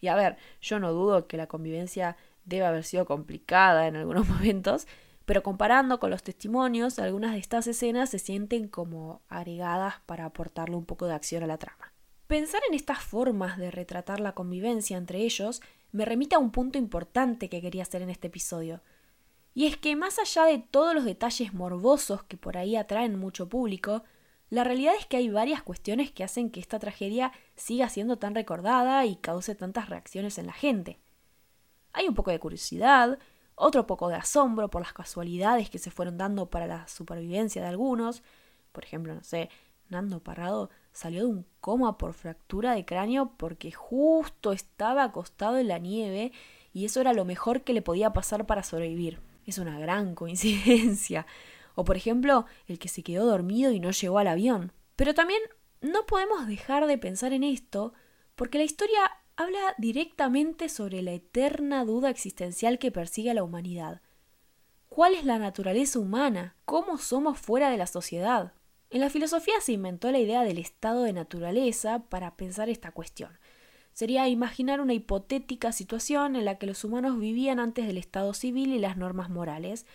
Y 0.00 0.08
a 0.08 0.14
ver, 0.14 0.36
yo 0.60 0.78
no 0.78 0.92
dudo 0.92 1.26
que 1.26 1.36
la 1.36 1.46
convivencia 1.46 2.16
debe 2.44 2.66
haber 2.66 2.84
sido 2.84 3.06
complicada 3.06 3.86
en 3.86 3.96
algunos 3.96 4.28
momentos, 4.28 4.86
pero 5.24 5.42
comparando 5.42 6.00
con 6.00 6.10
los 6.10 6.22
testimonios, 6.22 6.98
algunas 6.98 7.32
de 7.32 7.38
estas 7.38 7.66
escenas 7.66 8.10
se 8.10 8.18
sienten 8.18 8.68
como 8.68 9.22
agregadas 9.28 9.96
para 10.06 10.24
aportarle 10.24 10.76
un 10.76 10.84
poco 10.84 11.06
de 11.06 11.14
acción 11.14 11.42
a 11.42 11.46
la 11.46 11.58
trama. 11.58 11.92
Pensar 12.26 12.60
en 12.68 12.74
estas 12.74 13.00
formas 13.00 13.58
de 13.58 13.70
retratar 13.70 14.20
la 14.20 14.32
convivencia 14.32 14.96
entre 14.96 15.18
ellos 15.18 15.60
me 15.92 16.04
remite 16.04 16.36
a 16.36 16.38
un 16.38 16.52
punto 16.52 16.78
importante 16.78 17.48
que 17.48 17.60
quería 17.60 17.82
hacer 17.82 18.02
en 18.02 18.10
este 18.10 18.28
episodio. 18.28 18.80
Y 19.52 19.66
es 19.66 19.76
que 19.76 19.96
más 19.96 20.18
allá 20.18 20.44
de 20.44 20.58
todos 20.58 20.94
los 20.94 21.04
detalles 21.04 21.52
morbosos 21.52 22.22
que 22.22 22.36
por 22.36 22.56
ahí 22.56 22.76
atraen 22.76 23.18
mucho 23.18 23.48
público, 23.48 24.04
la 24.50 24.64
realidad 24.64 24.94
es 24.98 25.06
que 25.06 25.16
hay 25.16 25.30
varias 25.30 25.62
cuestiones 25.62 26.10
que 26.10 26.24
hacen 26.24 26.50
que 26.50 26.58
esta 26.60 26.80
tragedia 26.80 27.32
siga 27.54 27.88
siendo 27.88 28.18
tan 28.18 28.34
recordada 28.34 29.06
y 29.06 29.16
cause 29.16 29.54
tantas 29.54 29.88
reacciones 29.88 30.38
en 30.38 30.46
la 30.46 30.52
gente. 30.52 30.98
Hay 31.92 32.08
un 32.08 32.14
poco 32.14 32.32
de 32.32 32.40
curiosidad, 32.40 33.18
otro 33.54 33.86
poco 33.86 34.08
de 34.08 34.16
asombro 34.16 34.68
por 34.68 34.82
las 34.82 34.92
casualidades 34.92 35.70
que 35.70 35.78
se 35.78 35.92
fueron 35.92 36.18
dando 36.18 36.50
para 36.50 36.66
la 36.66 36.88
supervivencia 36.88 37.62
de 37.62 37.68
algunos. 37.68 38.22
Por 38.72 38.84
ejemplo, 38.84 39.14
no 39.14 39.22
sé, 39.22 39.50
Nando 39.88 40.20
Parrado 40.20 40.70
salió 40.92 41.20
de 41.20 41.26
un 41.26 41.46
coma 41.60 41.96
por 41.96 42.14
fractura 42.14 42.72
de 42.72 42.84
cráneo 42.84 43.32
porque 43.36 43.70
justo 43.70 44.52
estaba 44.52 45.04
acostado 45.04 45.58
en 45.58 45.68
la 45.68 45.78
nieve 45.78 46.32
y 46.72 46.84
eso 46.84 47.00
era 47.00 47.12
lo 47.12 47.24
mejor 47.24 47.62
que 47.62 47.72
le 47.72 47.82
podía 47.82 48.12
pasar 48.12 48.46
para 48.46 48.62
sobrevivir. 48.62 49.20
Es 49.46 49.58
una 49.58 49.78
gran 49.78 50.14
coincidencia. 50.16 51.26
O 51.80 51.84
por 51.84 51.96
ejemplo, 51.96 52.44
el 52.66 52.78
que 52.78 52.88
se 52.88 53.02
quedó 53.02 53.24
dormido 53.24 53.72
y 53.72 53.80
no 53.80 53.90
llegó 53.90 54.18
al 54.18 54.26
avión. 54.26 54.70
Pero 54.96 55.14
también 55.14 55.40
no 55.80 56.04
podemos 56.04 56.46
dejar 56.46 56.86
de 56.86 56.98
pensar 56.98 57.32
en 57.32 57.42
esto 57.42 57.94
porque 58.34 58.58
la 58.58 58.64
historia 58.64 59.00
habla 59.34 59.74
directamente 59.78 60.68
sobre 60.68 61.00
la 61.00 61.12
eterna 61.12 61.86
duda 61.86 62.10
existencial 62.10 62.78
que 62.78 62.92
persigue 62.92 63.30
a 63.30 63.34
la 63.34 63.44
humanidad. 63.44 64.02
¿Cuál 64.90 65.14
es 65.14 65.24
la 65.24 65.38
naturaleza 65.38 65.98
humana? 65.98 66.54
¿Cómo 66.66 66.98
somos 66.98 67.38
fuera 67.38 67.70
de 67.70 67.78
la 67.78 67.86
sociedad? 67.86 68.52
En 68.90 69.00
la 69.00 69.08
filosofía 69.08 69.58
se 69.62 69.72
inventó 69.72 70.10
la 70.10 70.18
idea 70.18 70.42
del 70.42 70.58
estado 70.58 71.04
de 71.04 71.14
naturaleza 71.14 72.00
para 72.10 72.36
pensar 72.36 72.68
esta 72.68 72.92
cuestión. 72.92 73.38
Sería 73.94 74.28
imaginar 74.28 74.82
una 74.82 74.92
hipotética 74.92 75.72
situación 75.72 76.36
en 76.36 76.44
la 76.44 76.58
que 76.58 76.66
los 76.66 76.84
humanos 76.84 77.18
vivían 77.18 77.58
antes 77.58 77.86
del 77.86 77.96
estado 77.96 78.34
civil 78.34 78.74
y 78.74 78.78
las 78.78 78.98
normas 78.98 79.30
morales, 79.30 79.86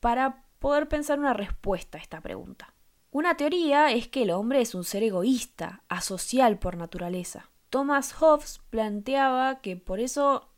para 0.00 0.43
poder 0.64 0.88
pensar 0.88 1.18
una 1.18 1.34
respuesta 1.34 1.98
a 1.98 2.00
esta 2.00 2.22
pregunta. 2.22 2.72
Una 3.10 3.36
teoría 3.36 3.92
es 3.92 4.08
que 4.08 4.22
el 4.22 4.30
hombre 4.30 4.62
es 4.62 4.74
un 4.74 4.82
ser 4.82 5.02
egoísta, 5.02 5.82
asocial 5.90 6.58
por 6.58 6.78
naturaleza. 6.78 7.50
Thomas 7.68 8.14
Hobbes 8.14 8.62
planteaba 8.70 9.60
que 9.60 9.76
por 9.76 10.00
eso 10.00 10.48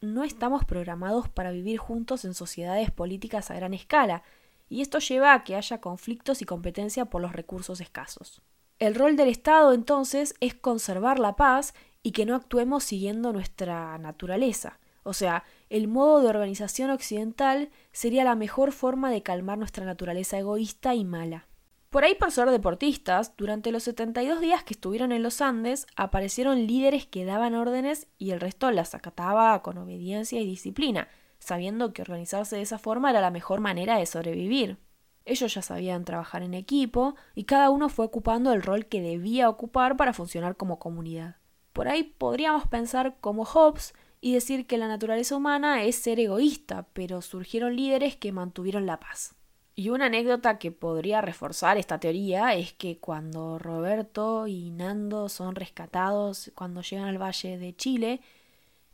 no 0.00 0.24
estamos 0.24 0.64
programados 0.64 1.28
para 1.28 1.50
vivir 1.50 1.76
juntos 1.76 2.24
en 2.24 2.32
sociedades 2.32 2.90
políticas 2.90 3.50
a 3.50 3.54
gran 3.54 3.74
escala, 3.74 4.22
y 4.70 4.80
esto 4.80 5.00
lleva 5.00 5.34
a 5.34 5.44
que 5.44 5.54
haya 5.54 5.82
conflictos 5.82 6.40
y 6.40 6.46
competencia 6.46 7.04
por 7.04 7.20
los 7.20 7.34
recursos 7.34 7.82
escasos. 7.82 8.40
El 8.78 8.94
rol 8.94 9.16
del 9.16 9.28
Estado 9.28 9.74
entonces 9.74 10.34
es 10.40 10.54
conservar 10.54 11.18
la 11.18 11.36
paz 11.36 11.74
y 12.02 12.12
que 12.12 12.24
no 12.24 12.36
actuemos 12.36 12.84
siguiendo 12.84 13.34
nuestra 13.34 13.98
naturaleza. 13.98 14.78
O 15.02 15.12
sea, 15.12 15.44
el 15.68 15.88
modo 15.88 16.20
de 16.20 16.28
organización 16.28 16.90
occidental 16.90 17.70
sería 17.92 18.24
la 18.24 18.34
mejor 18.34 18.72
forma 18.72 19.10
de 19.10 19.22
calmar 19.22 19.58
nuestra 19.58 19.84
naturaleza 19.84 20.38
egoísta 20.38 20.94
y 20.94 21.04
mala. 21.04 21.46
Por 21.90 22.04
ahí, 22.04 22.14
por 22.14 22.30
ser 22.32 22.50
deportistas, 22.50 23.36
durante 23.36 23.70
los 23.70 23.82
72 23.82 24.40
días 24.40 24.64
que 24.64 24.72
estuvieron 24.72 25.12
en 25.12 25.22
los 25.22 25.42
Andes, 25.42 25.86
aparecieron 25.94 26.66
líderes 26.66 27.04
que 27.04 27.26
daban 27.26 27.54
órdenes 27.54 28.06
y 28.16 28.30
el 28.30 28.40
resto 28.40 28.70
las 28.70 28.94
acataba 28.94 29.60
con 29.62 29.76
obediencia 29.76 30.40
y 30.40 30.46
disciplina, 30.46 31.08
sabiendo 31.38 31.92
que 31.92 32.00
organizarse 32.00 32.56
de 32.56 32.62
esa 32.62 32.78
forma 32.78 33.10
era 33.10 33.20
la 33.20 33.30
mejor 33.30 33.60
manera 33.60 33.98
de 33.98 34.06
sobrevivir. 34.06 34.78
Ellos 35.26 35.52
ya 35.52 35.60
sabían 35.60 36.06
trabajar 36.06 36.42
en 36.42 36.54
equipo 36.54 37.14
y 37.34 37.44
cada 37.44 37.68
uno 37.68 37.90
fue 37.90 38.06
ocupando 38.06 38.54
el 38.54 38.62
rol 38.62 38.86
que 38.86 39.02
debía 39.02 39.50
ocupar 39.50 39.98
para 39.98 40.14
funcionar 40.14 40.56
como 40.56 40.78
comunidad. 40.78 41.36
Por 41.74 41.88
ahí 41.88 42.04
podríamos 42.04 42.66
pensar 42.68 43.16
como 43.20 43.44
Hobbes 43.44 43.92
y 44.24 44.32
decir 44.32 44.66
que 44.66 44.78
la 44.78 44.86
naturaleza 44.86 45.36
humana 45.36 45.82
es 45.82 45.96
ser 45.96 46.20
egoísta, 46.20 46.86
pero 46.92 47.20
surgieron 47.20 47.74
líderes 47.74 48.16
que 48.16 48.30
mantuvieron 48.30 48.86
la 48.86 49.00
paz. 49.00 49.34
Y 49.74 49.88
una 49.88 50.06
anécdota 50.06 50.58
que 50.58 50.70
podría 50.70 51.20
reforzar 51.20 51.76
esta 51.76 51.98
teoría 51.98 52.54
es 52.54 52.72
que 52.72 52.98
cuando 52.98 53.58
Roberto 53.58 54.46
y 54.46 54.70
Nando 54.70 55.28
son 55.28 55.56
rescatados 55.56 56.52
cuando 56.54 56.82
llegan 56.82 57.08
al 57.08 57.20
Valle 57.20 57.58
de 57.58 57.74
Chile, 57.74 58.20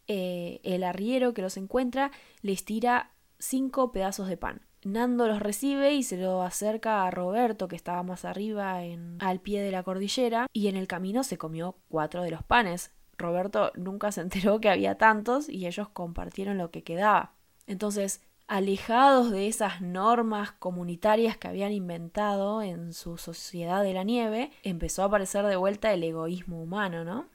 eh, 0.07 0.61
el 0.65 0.83
arriero 0.83 1.35
que 1.35 1.43
los 1.43 1.59
encuentra 1.59 2.11
les 2.41 2.65
tira 2.65 3.13
cinco 3.39 3.93
pedazos 3.93 4.29
de 4.29 4.39
pan. 4.39 4.63
Nando 4.83 5.27
los 5.27 5.41
recibe 5.41 5.93
y 5.93 6.05
se 6.05 6.17
lo 6.17 6.41
acerca 6.43 7.05
a 7.07 7.11
Roberto, 7.11 7.69
que 7.69 7.77
estaba 7.77 8.03
más 8.03 8.25
arriba 8.25 8.83
en, 8.85 9.19
al 9.21 9.41
pie 9.41 9.61
de 9.61 9.73
la 9.73 9.83
cordillera, 9.83 10.47
y 10.55 10.69
en 10.69 10.77
el 10.77 10.87
camino 10.87 11.23
se 11.23 11.37
comió 11.37 11.77
cuatro 11.89 12.23
de 12.23 12.31
los 12.31 12.45
panes. 12.45 12.93
Roberto 13.19 13.73
nunca 13.75 14.13
se 14.13 14.21
enteró 14.23 14.61
que 14.61 14.71
había 14.71 14.97
tantos 14.97 15.49
y 15.49 15.67
ellos 15.67 15.89
compartieron 15.89 16.57
lo 16.57 16.71
que 16.71 16.83
quedaba. 16.83 17.35
Entonces, 17.67 18.23
alejados 18.47 19.31
de 19.31 19.47
esas 19.47 19.83
normas 19.83 20.53
comunitarias 20.53 21.37
que 21.37 21.49
habían 21.49 21.73
inventado 21.73 22.63
en 22.63 22.95
su 22.95 23.19
sociedad 23.19 23.83
de 23.83 23.93
la 23.93 24.05
nieve, 24.05 24.51
empezó 24.63 25.03
a 25.03 25.07
aparecer 25.07 25.45
de 25.45 25.57
vuelta 25.57 25.93
el 25.93 26.03
egoísmo 26.03 26.63
humano, 26.63 27.05
¿no? 27.05 27.27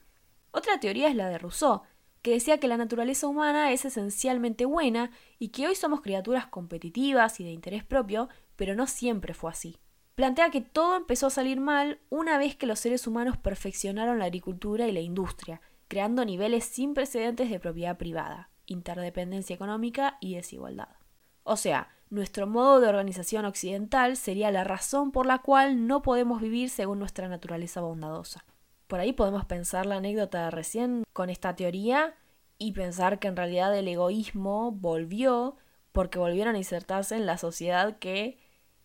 Otra 0.50 0.80
teoría 0.80 1.08
es 1.08 1.14
la 1.14 1.28
de 1.28 1.38
Rousseau, 1.38 1.82
que 2.22 2.32
decía 2.32 2.58
que 2.58 2.68
la 2.68 2.76
naturaleza 2.76 3.26
humana 3.26 3.70
es 3.70 3.84
esencialmente 3.84 4.64
buena 4.64 5.10
y 5.38 5.48
que 5.48 5.66
hoy 5.66 5.74
somos 5.74 6.00
criaturas 6.00 6.46
competitivas 6.46 7.38
y 7.38 7.44
de 7.44 7.50
interés 7.50 7.84
propio, 7.84 8.28
pero 8.56 8.74
no 8.74 8.86
siempre 8.86 9.34
fue 9.34 9.50
así. 9.50 9.78
Plantea 10.14 10.50
que 10.50 10.60
todo 10.60 10.96
empezó 10.96 11.26
a 11.26 11.30
salir 11.30 11.60
mal 11.60 12.00
una 12.08 12.38
vez 12.38 12.56
que 12.56 12.66
los 12.66 12.78
seres 12.78 13.06
humanos 13.06 13.36
perfeccionaron 13.36 14.18
la 14.18 14.26
agricultura 14.26 14.86
y 14.86 14.92
la 14.92 15.00
industria, 15.00 15.60
creando 15.88 16.24
niveles 16.24 16.64
sin 16.64 16.94
precedentes 16.94 17.50
de 17.50 17.60
propiedad 17.60 17.96
privada, 17.96 18.50
interdependencia 18.66 19.54
económica 19.54 20.18
y 20.20 20.34
desigualdad. 20.34 20.88
O 21.42 21.56
sea, 21.56 21.88
nuestro 22.10 22.46
modo 22.46 22.80
de 22.80 22.88
organización 22.88 23.44
occidental 23.44 24.16
sería 24.16 24.50
la 24.50 24.64
razón 24.64 25.12
por 25.12 25.26
la 25.26 25.38
cual 25.38 25.86
no 25.86 26.02
podemos 26.02 26.40
vivir 26.40 26.70
según 26.70 26.98
nuestra 26.98 27.28
naturaleza 27.28 27.80
bondadosa. 27.80 28.44
Por 28.86 29.00
ahí 29.00 29.12
podemos 29.12 29.44
pensar 29.44 29.86
la 29.86 29.96
anécdota 29.96 30.44
de 30.44 30.50
recién 30.50 31.04
con 31.12 31.30
esta 31.30 31.56
teoría 31.56 32.14
y 32.58 32.72
pensar 32.72 33.18
que 33.18 33.28
en 33.28 33.36
realidad 33.36 33.76
el 33.76 33.88
egoísmo 33.88 34.72
volvió 34.72 35.56
porque 35.92 36.18
volvieron 36.18 36.54
a 36.54 36.58
insertarse 36.58 37.16
en 37.16 37.26
la 37.26 37.38
sociedad 37.38 37.98
que 37.98 38.38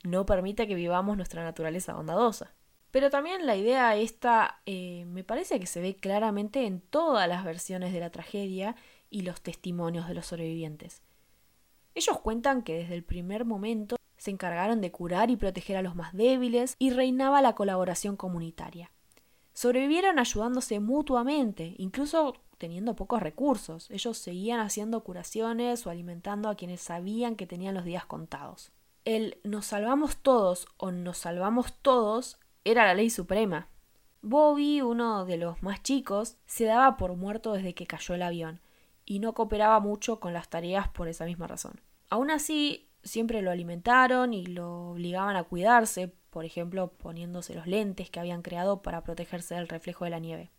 no 0.03 0.25
permite 0.25 0.68
que 0.68 0.75
vivamos 0.75 1.18
nuestra 1.18 1.44
naturaleza 1.44 1.94
bondadosa. 1.94 2.53
Pero 2.91 3.10
también 3.10 3.46
la 3.46 3.55
idea 3.55 3.96
esta 3.96 4.62
eh, 4.65 5.05
me 5.05 5.24
parece 5.24 5.60
que 5.60 5.67
se 5.67 5.81
ve 5.81 5.96
claramente 5.96 6.65
en 6.65 6.81
todas 6.81 7.27
las 7.27 7.43
versiones 7.43 7.93
de 7.93 8.00
la 8.00 8.10
tragedia 8.10 8.75
y 9.10 9.22
los 9.22 9.41
testimonios 9.41 10.08
de 10.08 10.15
los 10.15 10.27
sobrevivientes. 10.27 11.01
Ellos 11.93 12.19
cuentan 12.19 12.63
que 12.63 12.77
desde 12.77 12.96
el 12.96 13.03
primer 13.03 13.46
momento 13.46 13.98
se 14.17 14.31
encargaron 14.31 14.81
de 14.81 14.91
curar 14.91 15.29
y 15.29 15.38
proteger 15.38 15.77
a 15.77 15.81
los 15.81 15.96
más 15.96 16.13
débiles 16.13 16.75
y 16.79 16.91
reinaba 16.91 17.41
la 17.41 17.55
colaboración 17.55 18.15
comunitaria. 18.15 18.91
Sobrevivieron 19.53 20.19
ayudándose 20.19 20.79
mutuamente, 20.79 21.75
incluso 21.77 22.36
teniendo 22.58 22.96
pocos 22.96 23.22
recursos. 23.22 23.89
Ellos 23.91 24.17
seguían 24.17 24.60
haciendo 24.60 25.03
curaciones 25.03 25.86
o 25.86 25.89
alimentando 25.89 26.50
a 26.50 26.55
quienes 26.55 26.81
sabían 26.81 27.36
que 27.36 27.48
tenían 27.48 27.75
los 27.75 27.86
días 27.86 28.05
contados. 28.05 28.72
El 29.05 29.39
nos 29.43 29.67
salvamos 29.67 30.17
todos 30.17 30.67
o 30.77 30.91
nos 30.91 31.17
salvamos 31.17 31.74
todos 31.81 32.38
era 32.63 32.85
la 32.85 32.93
ley 32.93 33.09
suprema. 33.09 33.69
Bobby, 34.21 34.81
uno 34.81 35.25
de 35.25 35.37
los 35.37 35.63
más 35.63 35.81
chicos, 35.81 36.37
se 36.45 36.65
daba 36.65 36.97
por 36.97 37.15
muerto 37.15 37.53
desde 37.53 37.73
que 37.73 37.87
cayó 37.87 38.15
el 38.15 38.21
avión, 38.21 38.61
y 39.05 39.19
no 39.19 39.33
cooperaba 39.33 39.79
mucho 39.79 40.19
con 40.19 40.33
las 40.33 40.49
tareas 40.49 40.87
por 40.89 41.07
esa 41.07 41.25
misma 41.25 41.47
razón. 41.47 41.81
Aún 42.09 42.29
así, 42.31 42.89
siempre 43.03 43.41
lo 43.41 43.51
alimentaron 43.51 44.33
y 44.33 44.45
lo 44.45 44.91
obligaban 44.91 45.35
a 45.35 45.43
cuidarse, 45.43 46.13
por 46.29 46.45
ejemplo, 46.45 46.91
poniéndose 46.91 47.55
los 47.55 47.65
lentes 47.65 48.09
que 48.09 48.19
habían 48.19 48.41
creado 48.41 48.81
para 48.81 49.03
protegerse 49.03 49.55
del 49.55 49.67
reflejo 49.67 50.05
de 50.05 50.11
la 50.11 50.19
nieve. 50.19 50.51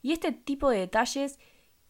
Y 0.00 0.12
este 0.12 0.32
tipo 0.32 0.70
de 0.70 0.78
detalles 0.78 1.38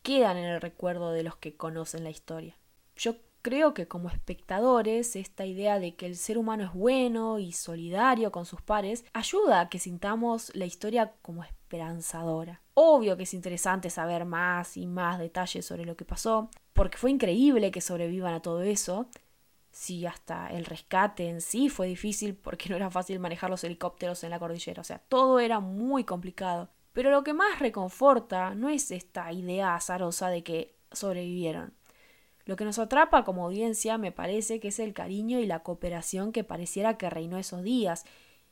quedan 0.03 0.37
en 0.37 0.45
el 0.45 0.61
recuerdo 0.61 1.13
de 1.13 1.23
los 1.23 1.37
que 1.37 1.57
conocen 1.57 2.05
la 2.05 2.11
historia. 2.11 2.57
Yo 2.97 3.17
creo 3.43 3.75
que 3.75 3.89
como 3.89 4.09
espectadores 4.09 5.17
esta 5.17 5.45
idea 5.45 5.79
de 5.79 5.95
que 5.97 6.07
el 6.07 6.17
ser 6.17 6.39
humano 6.39 6.65
es 6.65 6.73
bueno 6.73 7.39
y 7.39 7.53
solidario 7.53 8.33
con 8.33 8.47
sus 8.47 8.63
pares 8.63 9.05
ayuda 9.13 9.61
a 9.61 9.69
que 9.69 9.81
sintamos 9.81 10.55
la 10.55 10.65
historia 10.65 11.13
como 11.21 11.45
esperanzadora. 11.45 12.63
Obvio 12.75 13.17
que 13.17 13.25
es 13.25 13.35
interesante 13.35 13.91
saber 13.91 14.25
más 14.25 14.77
y 14.77 14.87
más 14.87 15.19
detalles 15.19 15.67
sobre 15.67 15.85
lo 15.85 15.97
que 15.97 16.05
pasó, 16.05 16.49
porque 16.73 16.99
fue 16.99 17.11
increíble 17.11 17.71
que 17.71 17.81
sobrevivan 17.81 18.35
a 18.35 18.41
todo 18.41 18.63
eso. 18.63 19.09
Si 19.73 20.07
hasta 20.07 20.49
el 20.49 20.65
rescate 20.65 21.29
en 21.29 21.41
sí 21.41 21.69
fue 21.69 21.87
difícil 21.89 22.35
porque 22.35 22.69
no 22.69 22.77
era 22.77 22.91
fácil 22.91 23.19
manejar 23.19 23.51
los 23.51 23.65
helicópteros 23.65 24.23
en 24.23 24.31
la 24.31 24.39
cordillera, 24.39 24.83
o 24.83 24.85
sea, 24.85 24.99
todo 24.99 25.41
era 25.41 25.61
muy 25.61 26.05
complicado. 26.05 26.69
Pero 26.93 27.11
lo 27.11 27.25
que 27.25 27.33
más 27.33 27.59
reconforta 27.59 28.55
no 28.55 28.69
es 28.69 28.91
esta 28.91 29.33
idea 29.33 29.75
azarosa 29.75 30.29
de 30.29 30.45
que 30.45 30.77
sobrevivieron. 30.93 31.73
Lo 32.45 32.57
que 32.57 32.65
nos 32.65 32.79
atrapa 32.79 33.25
como 33.25 33.45
audiencia 33.45 33.99
me 33.99 34.13
parece 34.13 34.59
que 34.59 34.69
es 34.69 34.79
el 34.79 34.95
cariño 34.95 35.39
y 35.39 35.47
la 35.47 35.63
cooperación 35.63 36.33
que 36.33 36.45
pareciera 36.45 36.99
que 36.99 37.11
reinó 37.11 37.39
esos 37.39 37.63
días. 37.63 38.05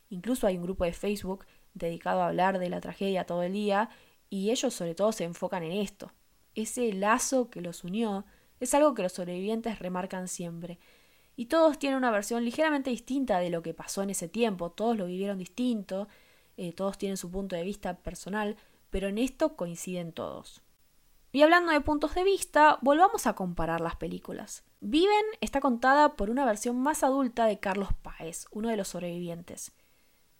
Incluso 0.09 0.47
hay 0.47 0.57
un 0.57 0.63
grupo 0.63 0.85
de 0.85 0.93
Facebook 0.93 1.47
dedicado 1.75 2.23
a 2.23 2.29
hablar 2.29 2.59
de 2.59 2.69
la 2.69 2.81
tragedia 2.81 3.25
todo 3.25 3.43
el 3.43 3.53
día 3.53 3.91
y 4.29 4.51
ellos 4.51 4.75
sobre 4.75 4.95
todo 4.95 5.13
se 5.13 5.25
enfocan 5.25 5.63
en 5.65 5.73
esto. 5.73 6.13
Ese 6.55 6.93
lazo 6.93 7.51
que 7.51 7.61
los 7.61 7.85
unió 7.85 8.25
es 8.61 8.75
algo 8.75 8.95
que 8.95 9.03
los 9.03 9.13
sobrevivientes 9.13 9.79
remarcan 9.79 10.29
siempre. 10.29 10.79
Y 11.37 11.47
todos 11.47 11.79
tienen 11.79 11.97
una 11.97 12.11
versión 12.11 12.45
ligeramente 12.45 12.91
distinta 12.91 13.39
de 13.39 13.51
lo 13.51 13.63
que 13.63 13.75
pasó 13.75 14.03
en 14.03 14.11
ese 14.11 14.29
tiempo, 14.29 14.71
todos 14.71 14.97
lo 14.97 15.07
vivieron 15.07 15.39
distinto, 15.39 16.07
eh, 16.57 16.73
todos 16.73 16.99
tienen 16.99 17.17
su 17.17 17.31
punto 17.31 17.57
de 17.57 17.63
vista 17.63 17.97
personal, 18.03 18.57
pero 18.91 19.09
en 19.09 19.19
esto 19.19 19.57
coinciden 19.57 20.13
todos. 20.13 20.63
Y 21.33 21.43
hablando 21.43 21.71
de 21.71 21.81
puntos 21.81 22.15
de 22.17 22.25
vista, 22.25 22.79
volvamos 22.83 23.27
a 23.27 23.35
comparar 23.35 23.81
las 23.81 23.95
películas. 23.95 24.65
Viven 24.81 25.25
está 25.41 25.61
contada 25.61 26.17
por 26.17 26.29
una 26.29 26.45
versión 26.45 26.81
más 26.81 27.05
adulta 27.05 27.45
de 27.47 27.61
Carlos 27.61 27.91
Páez, 28.03 28.47
uno 28.51 28.69
de 28.69 28.77
los 28.77 28.89
sobrevivientes. 28.89 29.73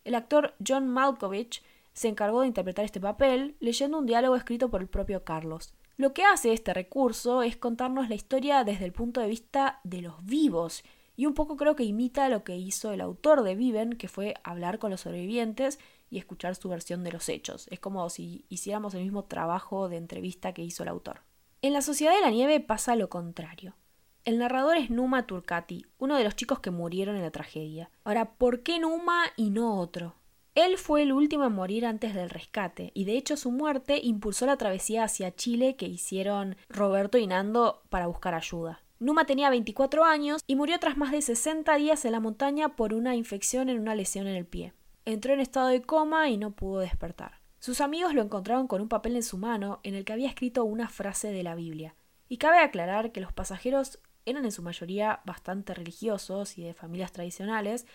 El 0.03 0.15
actor 0.15 0.53
John 0.65 0.89
Malkovich 0.89 1.63
se 1.93 2.09
encargó 2.09 2.41
de 2.41 2.47
interpretar 2.47 2.83
este 2.83 2.99
papel 2.99 3.55
leyendo 3.59 3.99
un 3.99 4.05
diálogo 4.05 4.35
escrito 4.35 4.69
por 4.69 4.81
el 4.81 4.87
propio 4.87 5.23
Carlos. 5.23 5.73
Lo 5.95 6.13
que 6.13 6.25
hace 6.25 6.51
este 6.51 6.73
recurso 6.73 7.41
es 7.41 7.55
contarnos 7.55 8.09
la 8.09 8.15
historia 8.15 8.63
desde 8.63 8.85
el 8.85 8.91
punto 8.91 9.21
de 9.21 9.27
vista 9.27 9.79
de 9.83 10.01
los 10.01 10.25
vivos, 10.25 10.83
y 11.15 11.25
un 11.25 11.33
poco 11.33 11.55
creo 11.55 11.75
que 11.75 11.83
imita 11.83 12.29
lo 12.29 12.43
que 12.43 12.57
hizo 12.57 12.91
el 12.91 13.01
autor 13.01 13.43
de 13.43 13.55
Viven, 13.55 13.93
que 13.93 14.07
fue 14.07 14.33
hablar 14.43 14.79
con 14.79 14.89
los 14.91 15.01
sobrevivientes 15.01 15.79
y 16.11 16.19
escuchar 16.19 16.55
su 16.55 16.69
versión 16.69 17.03
de 17.03 17.11
los 17.11 17.29
hechos. 17.29 17.67
Es 17.71 17.79
como 17.79 18.07
si 18.11 18.45
hiciéramos 18.49 18.93
el 18.93 19.01
mismo 19.01 19.23
trabajo 19.23 19.89
de 19.89 19.97
entrevista 19.97 20.53
que 20.53 20.61
hizo 20.61 20.83
el 20.83 20.89
autor. 20.89 21.21
En 21.63 21.73
La 21.73 21.81
Sociedad 21.81 22.13
de 22.13 22.21
la 22.21 22.29
Nieve 22.29 22.59
pasa 22.59 22.95
lo 22.95 23.09
contrario. 23.09 23.75
El 24.23 24.37
narrador 24.37 24.77
es 24.77 24.91
Numa 24.91 25.25
Turcati, 25.25 25.87
uno 25.97 26.15
de 26.15 26.23
los 26.23 26.35
chicos 26.35 26.59
que 26.59 26.69
murieron 26.69 27.15
en 27.15 27.23
la 27.23 27.31
tragedia. 27.31 27.89
Ahora, 28.03 28.33
¿por 28.33 28.61
qué 28.61 28.77
Numa 28.77 29.23
y 29.35 29.49
no 29.49 29.79
otro? 29.79 30.15
Él 30.53 30.77
fue 30.77 31.03
el 31.03 31.13
último 31.13 31.45
en 31.45 31.53
morir 31.53 31.85
antes 31.85 32.13
del 32.13 32.29
rescate, 32.29 32.91
y 32.93 33.05
de 33.05 33.15
hecho 33.15 33.37
su 33.37 33.51
muerte 33.51 33.99
impulsó 34.03 34.45
la 34.45 34.57
travesía 34.57 35.05
hacia 35.05 35.33
Chile 35.33 35.77
que 35.77 35.87
hicieron 35.87 36.57
Roberto 36.67 37.17
y 37.17 37.25
Nando 37.25 37.83
para 37.89 38.07
buscar 38.07 38.35
ayuda. 38.35 38.83
Numa 38.99 39.25
tenía 39.25 39.49
24 39.49 40.03
años 40.03 40.41
y 40.45 40.55
murió 40.55 40.77
tras 40.77 40.97
más 40.97 41.11
de 41.11 41.21
60 41.21 41.73
días 41.77 42.05
en 42.05 42.11
la 42.11 42.19
montaña 42.19 42.75
por 42.75 42.93
una 42.93 43.15
infección 43.15 43.69
en 43.69 43.79
una 43.79 43.95
lesión 43.95 44.27
en 44.27 44.35
el 44.35 44.45
pie. 44.45 44.73
Entró 45.05 45.33
en 45.33 45.39
estado 45.39 45.67
de 45.67 45.81
coma 45.81 46.29
y 46.29 46.37
no 46.37 46.51
pudo 46.51 46.79
despertar. 46.79 47.39
Sus 47.59 47.81
amigos 47.81 48.13
lo 48.13 48.21
encontraron 48.21 48.67
con 48.67 48.81
un 48.81 48.89
papel 48.89 49.15
en 49.15 49.23
su 49.23 49.37
mano 49.37 49.79
en 49.83 49.95
el 49.95 50.05
que 50.05 50.13
había 50.13 50.27
escrito 50.27 50.63
una 50.63 50.89
frase 50.89 51.31
de 51.31 51.43
la 51.43 51.55
Biblia. 51.55 51.95
Y 52.27 52.37
cabe 52.37 52.59
aclarar 52.59 53.11
que 53.11 53.21
los 53.21 53.33
pasajeros 53.33 53.99
eran 54.25 54.45
en 54.45 54.51
su 54.51 54.61
mayoría 54.61 55.21
bastante 55.25 55.73
religiosos 55.73 56.57
y 56.57 56.63
de 56.63 56.73
familias 56.73 57.11
tradicionales, 57.11 57.85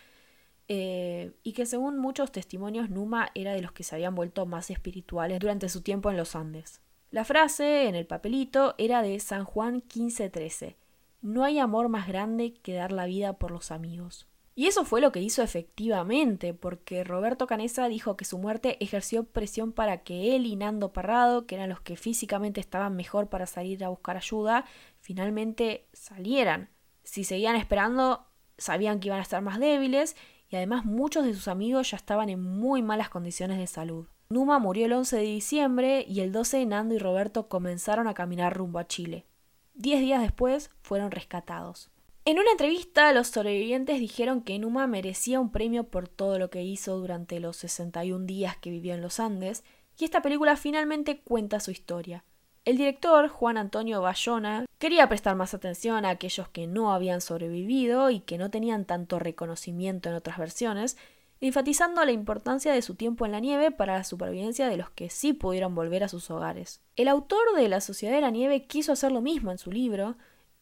eh, 0.69 1.33
y 1.45 1.53
que 1.53 1.65
según 1.65 1.99
muchos 1.99 2.33
testimonios 2.33 2.91
Numa 2.91 3.31
era 3.35 3.53
de 3.53 3.63
los 3.63 3.73
que 3.73 3.85
se 3.85 3.95
habían 3.95 4.15
vuelto 4.15 4.47
más 4.47 4.71
espirituales 4.71 5.39
durante 5.39 5.69
su 5.69 5.83
tiempo 5.83 6.11
en 6.11 6.17
los 6.17 6.35
Andes. 6.35 6.81
La 7.11 7.25
frase 7.25 7.87
en 7.89 7.95
el 7.95 8.07
papelito 8.07 8.75
era 8.79 9.01
de 9.01 9.19
San 9.21 9.45
Juan 9.45 9.75
1513. 9.75 10.77
No 11.23 11.45
hay 11.45 11.61
amor 11.61 11.89
más 11.89 12.09
grande 12.09 12.55
que 12.55 12.75
dar 12.75 12.93
la 12.93 13.07
vida 13.07 13.35
por 13.35 13.53
los 13.53 13.71
amigos. 13.71 14.27
Y 14.59 14.69
eso 14.69 14.87
fue 14.87 15.03
lo 15.03 15.13
que 15.13 15.21
hizo 15.21 15.43
efectivamente, 15.43 16.55
porque 16.55 17.05
Roberto 17.05 17.47
Canesa 17.47 17.89
dijo 17.89 18.17
que 18.17 18.25
su 18.25 18.39
muerte 18.39 18.83
ejerció 18.83 19.25
presión 19.25 19.71
para 19.71 20.03
que 20.03 20.35
él 20.35 20.47
y 20.47 20.57
Nando 20.57 20.95
Parrado, 20.95 21.47
que 21.47 21.57
eran 21.57 21.69
los 21.69 21.83
que 21.83 21.99
físicamente 21.99 22.59
estaban 22.59 22.97
mejor 22.97 23.29
para 23.29 23.45
salir 23.45 23.85
a 23.85 23.91
buscar 23.91 24.17
ayuda, 24.17 24.65
finalmente 24.99 25.87
salieran. 25.93 26.71
Si 27.05 27.23
seguían 27.23 27.55
esperando, 27.55 28.29
sabían 28.57 28.99
que 28.99 29.09
iban 29.09 29.19
a 29.19 29.23
estar 29.23 29.43
más 29.43 29.61
débiles 29.61 30.17
y 30.49 30.57
además 30.57 30.87
muchos 30.87 31.27
de 31.27 31.35
sus 31.35 31.49
amigos 31.49 31.91
ya 31.91 31.99
estaban 31.99 32.31
en 32.31 32.41
muy 32.41 32.81
malas 32.81 33.11
condiciones 33.11 33.59
de 33.59 33.67
salud. 33.67 34.07
Numa 34.31 34.59
murió 34.59 34.87
el 34.87 34.95
11 34.95 35.17
de 35.17 35.23
diciembre 35.23 36.05
y 36.09 36.21
el 36.21 36.33
12 36.33 36.65
Nando 36.65 36.95
y 36.95 36.99
Roberto 36.99 37.49
comenzaron 37.49 38.09
a 38.09 38.15
caminar 38.15 38.57
rumbo 38.57 38.79
a 38.79 38.87
Chile. 38.87 39.27
Diez 39.75 40.01
días 40.01 40.23
después 40.23 40.71
fueron 40.81 41.11
rescatados. 41.11 41.91
En 42.28 42.40
una 42.40 42.50
entrevista, 42.50 43.12
los 43.12 43.28
sobrevivientes 43.28 44.00
dijeron 44.00 44.40
que 44.40 44.59
Numa 44.59 44.88
merecía 44.88 45.38
un 45.38 45.52
premio 45.52 45.85
por 45.85 46.09
todo 46.09 46.40
lo 46.40 46.50
que 46.50 46.64
hizo 46.64 46.99
durante 46.99 47.38
los 47.38 47.56
61 47.59 48.26
días 48.26 48.56
que 48.56 48.68
vivió 48.68 48.95
en 48.95 49.00
los 49.00 49.21
Andes, 49.21 49.62
y 49.97 50.04
esta 50.04 50.23
película 50.23 50.56
finalmente 50.56 51.21
cuenta 51.21 51.61
su 51.61 51.71
historia. 51.71 52.25
El 52.64 52.78
director, 52.78 53.28
Juan 53.28 53.59
Antonio 53.59 54.02
Bayona, 54.02 54.66
quería 54.78 55.09
prestar 55.09 55.37
más 55.37 55.54
atención 55.54 56.04
a 56.04 56.11
aquellos 56.11 56.49
que 56.49 56.66
no 56.66 56.92
habían 56.92 57.21
sobrevivido 57.21 58.11
y 58.11 58.18
que 58.18 58.38
no 58.38 58.50
tenían 58.50 58.87
tanto 58.87 59.21
reconocimiento 59.21 60.09
en 60.09 60.16
otras 60.16 60.37
versiones, 60.37 60.97
enfatizando 61.40 62.04
la 62.04 62.11
importancia 62.11 62.73
de 62.73 62.83
su 62.83 62.97
tiempo 62.97 63.25
en 63.25 63.30
la 63.30 63.38
nieve 63.38 63.71
para 63.71 63.99
la 63.99 64.02
supervivencia 64.02 64.66
de 64.66 64.78
los 64.78 64.90
que 64.90 65.11
sí 65.11 65.33
pudieron 65.33 65.76
volver 65.76 66.02
a 66.02 66.09
sus 66.09 66.28
hogares. 66.33 66.80
El 66.97 67.06
autor 67.06 67.54
de 67.54 67.68
La 67.68 67.80
Sociedad 67.80 68.16
de 68.16 68.21
la 68.21 68.30
Nieve 68.30 68.66
quiso 68.66 68.90
hacer 68.90 69.12
lo 69.12 69.21
mismo 69.21 69.52
en 69.52 69.59
su 69.59 69.71
libro, 69.71 70.16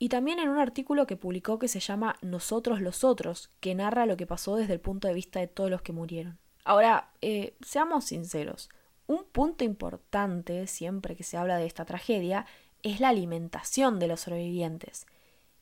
y 0.05 0.11
también 0.11 0.39
en 0.39 0.51
un 0.51 0.59
artículo 0.59 1.07
que 1.07 1.17
publicó 1.17 1.59
que 1.59 1.67
se 1.67 1.81
llama 1.81 2.17
Nosotros 2.21 2.83
los 2.83 3.05
Otros, 3.05 3.49
que 3.61 3.75
narra 3.75 4.05
lo 4.05 4.19
que 4.19 4.27
pasó 4.27 4.55
desde 4.55 4.75
el 4.75 4.81
punto 4.81 5.09
de 5.09 5.15
vista 5.15 5.41
de 5.41 5.47
todos 5.47 5.71
los 5.71 5.81
que 5.81 5.95
murieron. 5.95 6.39
Ahora, 6.63 7.09
eh, 7.23 7.57
seamos 7.65 8.05
sinceros, 8.05 8.69
un 9.07 9.25
punto 9.25 9.65
importante 9.65 10.67
siempre 10.67 11.17
que 11.17 11.23
se 11.23 11.39
habla 11.39 11.57
de 11.57 11.65
esta 11.65 11.87
tragedia 11.87 12.45
es 12.83 13.01
la 13.01 13.09
alimentación 13.09 13.99
de 13.99 14.09
los 14.09 14.21
sobrevivientes, 14.21 15.07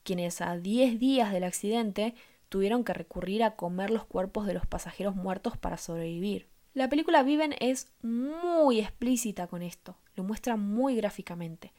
quienes 0.02 0.40
a 0.40 0.56
10 0.56 0.98
días 0.98 1.32
del 1.32 1.44
accidente 1.44 2.16
tuvieron 2.48 2.82
que 2.82 2.94
recurrir 2.94 3.44
a 3.44 3.54
comer 3.54 3.90
los 3.90 4.06
cuerpos 4.06 4.48
de 4.48 4.54
los 4.54 4.66
pasajeros 4.66 5.14
muertos 5.14 5.56
para 5.56 5.76
sobrevivir. 5.76 6.48
La 6.74 6.88
película 6.88 7.22
Viven 7.22 7.54
es 7.60 7.92
muy 8.02 8.80
explícita 8.80 9.46
con 9.46 9.62
esto, 9.62 9.98
lo 10.16 10.24
muestra 10.24 10.56
muy 10.56 10.96
gráficamente. 10.96 11.72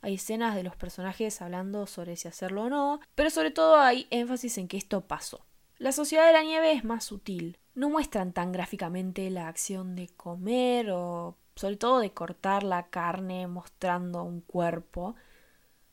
Hay 0.00 0.14
escenas 0.14 0.54
de 0.54 0.62
los 0.62 0.76
personajes 0.76 1.42
hablando 1.42 1.86
sobre 1.86 2.16
si 2.16 2.28
hacerlo 2.28 2.64
o 2.64 2.70
no, 2.70 3.00
pero 3.14 3.30
sobre 3.30 3.50
todo 3.50 3.78
hay 3.78 4.06
énfasis 4.10 4.58
en 4.58 4.68
que 4.68 4.76
esto 4.76 5.02
pasó. 5.02 5.44
La 5.78 5.92
sociedad 5.92 6.26
de 6.26 6.32
la 6.32 6.42
nieve 6.42 6.72
es 6.72 6.84
más 6.84 7.04
sutil. 7.04 7.58
No 7.74 7.88
muestran 7.88 8.32
tan 8.32 8.52
gráficamente 8.52 9.30
la 9.30 9.48
acción 9.48 9.94
de 9.94 10.08
comer 10.08 10.90
o 10.90 11.36
sobre 11.54 11.76
todo 11.76 12.00
de 12.00 12.12
cortar 12.12 12.62
la 12.62 12.88
carne 12.88 13.46
mostrando 13.46 14.22
un 14.22 14.40
cuerpo, 14.40 15.16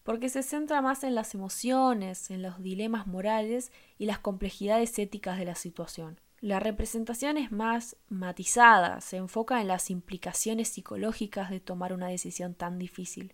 porque 0.03 0.29
se 0.29 0.43
centra 0.43 0.81
más 0.83 1.03
en 1.03 1.15
las 1.15 1.33
emociones, 1.33 2.29
en 2.29 2.43
los 2.43 2.61
dilemas 2.61 3.07
morales 3.07 3.71
y 3.97 4.05
las 4.05 4.19
complejidades 4.19 4.97
éticas 4.99 5.39
de 5.39 5.45
la 5.45 5.55
situación. 5.55 6.19
La 6.39 6.59
representación 6.59 7.37
es 7.37 7.51
más 7.51 7.95
matizada, 8.07 9.01
se 9.01 9.17
enfoca 9.17 9.61
en 9.61 9.67
las 9.67 9.89
implicaciones 9.89 10.69
psicológicas 10.69 11.49
de 11.49 11.59
tomar 11.59 11.93
una 11.93 12.07
decisión 12.07 12.53
tan 12.53 12.77
difícil. 12.77 13.33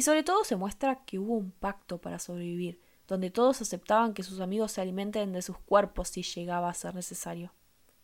Y 0.00 0.02
sobre 0.02 0.22
todo 0.22 0.44
se 0.44 0.56
muestra 0.56 1.04
que 1.04 1.18
hubo 1.18 1.34
un 1.34 1.50
pacto 1.50 2.00
para 2.00 2.18
sobrevivir, 2.18 2.80
donde 3.06 3.28
todos 3.28 3.60
aceptaban 3.60 4.14
que 4.14 4.22
sus 4.22 4.40
amigos 4.40 4.72
se 4.72 4.80
alimenten 4.80 5.34
de 5.34 5.42
sus 5.42 5.58
cuerpos 5.58 6.08
si 6.08 6.22
llegaba 6.22 6.70
a 6.70 6.72
ser 6.72 6.94
necesario. 6.94 7.52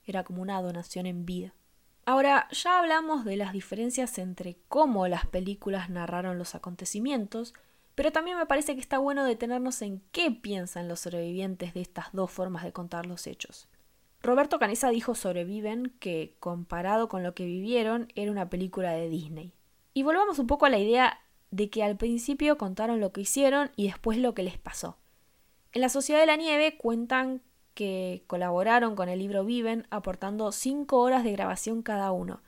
Era 0.05 0.23
como 0.23 0.43
una 0.43 0.61
donación 0.61 1.07
en 1.07 1.25
vida. 1.25 1.55
Ahora, 2.05 2.49
ya 2.51 2.81
hablamos 2.81 3.25
de 3.25 3.37
las 3.37 3.55
diferencias 3.55 4.19
entre 4.19 4.59
cómo 4.69 5.09
las 5.09 5.25
películas 5.25 5.89
narraron 5.89 6.37
los 6.37 6.55
acontecimientos, 6.55 7.55
pero 7.95 8.13
también 8.13 8.37
me 8.37 8.45
parece 8.45 8.75
que 8.75 8.83
está 8.83 8.99
bueno 8.99 9.25
detenernos 9.25 9.81
en 9.81 10.03
qué 10.13 10.31
piensan 10.31 10.89
los 10.89 11.01
sobrevivientes 11.01 11.73
de 11.73 11.81
estas 11.81 12.13
dos 12.13 12.31
formas 12.31 12.63
de 12.63 12.75
contar 12.75 13.07
los 13.07 13.27
hechos. 13.27 13.71
Roberto 14.21 14.59
Canesa 14.59 14.91
dijo 14.91 15.15
sobre 15.15 15.45
Viven 15.45 15.97
que, 15.99 16.37
comparado 16.41 17.09
con 17.09 17.23
lo 17.23 17.35
que 17.35 17.47
vivieron, 17.47 18.09
era 18.15 18.31
una 18.31 18.51
película 18.51 18.91
de 18.91 19.09
Disney. 19.09 19.55
Y 19.95 20.03
volvamos 20.03 20.39
un 20.39 20.47
poco 20.47 20.67
a 20.67 20.69
la 20.69 20.79
idea 20.79 21.21
de 21.51 21.71
que 21.71 21.83
al 21.83 21.97
principio 21.97 22.59
contaron 22.59 23.01
lo 23.01 23.13
que 23.13 23.23
hicieron 23.23 23.71
y 23.77 23.87
después 23.87 24.19
lo 24.19 24.35
que 24.35 24.43
les 24.43 24.59
pasó. 24.59 24.99
En 25.73 25.81
la 25.83 25.89
Sociedad 25.89 26.21
de 26.21 26.27
la 26.27 26.37
Nieve 26.37 26.77
cuentan 26.77 27.43
que 27.75 28.25
colaboraron 28.27 28.97
con 28.97 29.09
el 29.09 29.19
libro 29.19 29.45
Viven 29.45 29.87
aportando 29.91 30.51
cinco 30.51 31.01
horas 31.01 31.23
de 31.23 31.33
grabación 31.33 31.83
cada 31.83 32.11
uno. 32.11 32.41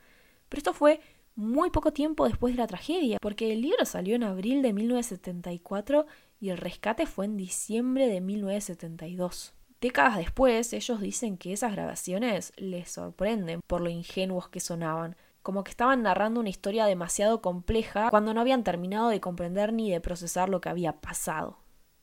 Pero 0.49 0.59
esto 0.59 0.73
fue 0.73 0.99
muy 1.35 1.69
poco 1.69 1.93
tiempo 1.93 2.27
después 2.27 2.55
de 2.55 2.61
la 2.61 2.67
tragedia, 2.67 3.17
porque 3.21 3.53
el 3.53 3.61
libro 3.61 3.85
salió 3.85 4.15
en 4.15 4.23
abril 4.23 4.61
de 4.61 4.73
1974 4.73 6.07
y 6.41 6.49
el 6.49 6.57
rescate 6.57 7.05
fue 7.05 7.25
en 7.25 7.37
diciembre 7.37 8.07
de 8.07 8.19
1972. 8.19 9.53
Décadas 9.79 10.17
después, 10.17 10.73
ellos 10.73 10.99
dicen 10.99 11.37
que 11.37 11.53
esas 11.53 11.71
grabaciones 11.71 12.51
les 12.57 12.91
sorprenden 12.91 13.61
por 13.65 13.79
lo 13.79 13.89
ingenuos 13.89 14.49
que 14.49 14.59
sonaban, 14.59 15.15
como 15.49 15.63
que 15.63 15.71
estaban 15.71 16.03
narrando 16.03 16.41
una 16.41 16.49
historia 16.49 16.85
demasiado 16.85 17.41
compleja 17.41 18.11
cuando 18.11 18.35
no 18.35 18.41
habían 18.41 18.63
terminado 18.63 19.09
de 19.09 19.19
comprender 19.19 19.73
ni 19.73 19.89
de 19.89 19.99
procesar 19.99 20.47
lo 20.47 20.61
que 20.61 20.69
había 20.69 21.01
pasado. 21.01 21.57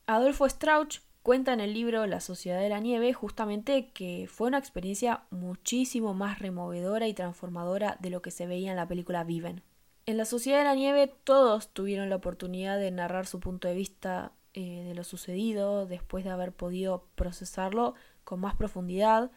Adolfo 0.05 0.49
Strauch 0.49 0.99
cuenta 1.23 1.53
en 1.53 1.61
el 1.61 1.73
libro 1.73 2.05
La 2.07 2.19
Sociedad 2.19 2.59
de 2.59 2.67
la 2.67 2.81
Nieve 2.81 3.13
justamente 3.13 3.93
que 3.93 4.27
fue 4.29 4.49
una 4.49 4.57
experiencia 4.57 5.23
muchísimo 5.29 6.13
más 6.13 6.39
removedora 6.39 7.07
y 7.07 7.13
transformadora 7.13 7.95
de 8.01 8.09
lo 8.09 8.21
que 8.21 8.31
se 8.31 8.47
veía 8.47 8.71
en 8.71 8.75
la 8.75 8.89
película 8.89 9.23
Viven. 9.23 9.63
En 10.05 10.17
La 10.17 10.25
Sociedad 10.25 10.57
de 10.57 10.65
la 10.65 10.75
Nieve 10.75 11.15
todos 11.23 11.69
tuvieron 11.69 12.09
la 12.09 12.17
oportunidad 12.17 12.77
de 12.77 12.91
narrar 12.91 13.27
su 13.27 13.39
punto 13.39 13.69
de 13.69 13.75
vista 13.75 14.33
eh, 14.55 14.83
de 14.85 14.93
lo 14.93 15.05
sucedido 15.05 15.85
después 15.85 16.25
de 16.25 16.31
haber 16.31 16.51
podido 16.51 17.07
procesarlo 17.15 17.93
con 18.25 18.41
más 18.41 18.55
profundidad 18.55 19.31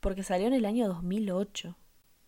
porque 0.00 0.24
salió 0.24 0.48
en 0.48 0.54
el 0.54 0.64
año 0.64 0.88
2008. 0.88 1.76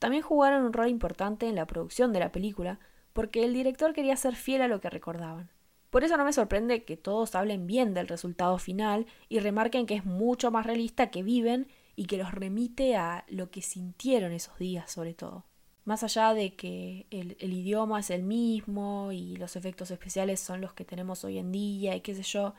También 0.04 0.22
jugaron 0.22 0.66
un 0.66 0.74
rol 0.74 0.90
importante 0.90 1.48
en 1.48 1.54
la 1.54 1.66
producción 1.66 2.12
de 2.12 2.20
la 2.20 2.30
película, 2.30 2.78
porque 3.14 3.42
el 3.42 3.54
director 3.54 3.94
quería 3.94 4.14
ser 4.16 4.36
fiel 4.36 4.60
a 4.60 4.68
lo 4.68 4.78
que 4.78 4.90
recordaban. 4.90 5.48
Por 5.88 6.04
eso 6.04 6.18
no 6.18 6.26
me 6.26 6.34
sorprende 6.34 6.84
que 6.84 6.98
todos 6.98 7.34
hablen 7.34 7.66
bien 7.66 7.94
del 7.94 8.06
resultado 8.06 8.58
final 8.58 9.06
y 9.30 9.38
remarquen 9.38 9.86
que 9.86 9.94
es 9.94 10.04
mucho 10.04 10.50
más 10.50 10.66
realista 10.66 11.10
que 11.10 11.22
viven 11.22 11.68
y 11.96 12.04
que 12.04 12.18
los 12.18 12.32
remite 12.32 12.96
a 12.96 13.24
lo 13.28 13.50
que 13.50 13.62
sintieron 13.62 14.32
esos 14.32 14.58
días 14.58 14.90
sobre 14.90 15.14
todo. 15.14 15.46
Más 15.86 16.04
allá 16.04 16.34
de 16.34 16.54
que 16.54 17.06
el, 17.10 17.38
el, 17.40 17.54
idioma 17.54 18.00
es 18.00 18.10
el 18.10 18.24
mismo 18.24 19.10
y 19.10 19.36
los 19.36 19.56
efectos 19.56 19.90
especiales 19.90 20.38
son 20.38 20.60
los 20.60 20.74
que 20.74 20.84
tenemos 20.84 21.24
hoy 21.24 21.38
en 21.38 21.50
día 21.50 21.96
y 21.96 22.02
qué 22.02 22.14
sé 22.14 22.24
yo, 22.24 22.52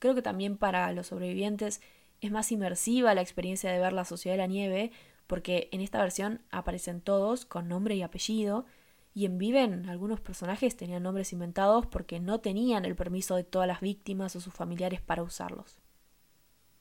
creo 0.00 0.16
que 0.16 0.22
también 0.22 0.56
para 0.56 0.90
los 0.90 1.06
sobrevivientes 1.06 1.80
es 2.20 2.32
más 2.32 2.50
inmersiva 2.50 3.14
la 3.14 3.22
experiencia 3.22 3.70
de 3.70 3.78
ver 3.78 3.92
la 3.92 4.04
Sociedad 4.04 4.34
de 4.34 4.42
la 4.42 4.48
Nieve 4.48 4.90
porque 5.30 5.68
en 5.70 5.80
esta 5.80 6.00
versión 6.00 6.42
aparecen 6.50 7.00
todos 7.00 7.44
con 7.44 7.68
nombre 7.68 7.94
y 7.94 8.02
apellido 8.02 8.66
y 9.14 9.26
en 9.26 9.38
Viven 9.38 9.88
algunos 9.88 10.20
personajes 10.20 10.76
tenían 10.76 11.04
nombres 11.04 11.32
inventados 11.32 11.86
porque 11.86 12.18
no 12.18 12.40
tenían 12.40 12.84
el 12.84 12.96
permiso 12.96 13.36
de 13.36 13.44
todas 13.44 13.68
las 13.68 13.80
víctimas 13.80 14.34
o 14.34 14.40
sus 14.40 14.52
familiares 14.52 15.00
para 15.00 15.22
usarlos. 15.22 15.78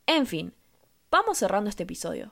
En 0.07 0.25
fin, 0.25 0.55
vamos 1.12 1.38
cerrando 1.38 1.69
este 1.69 1.83
episodio. 1.83 2.31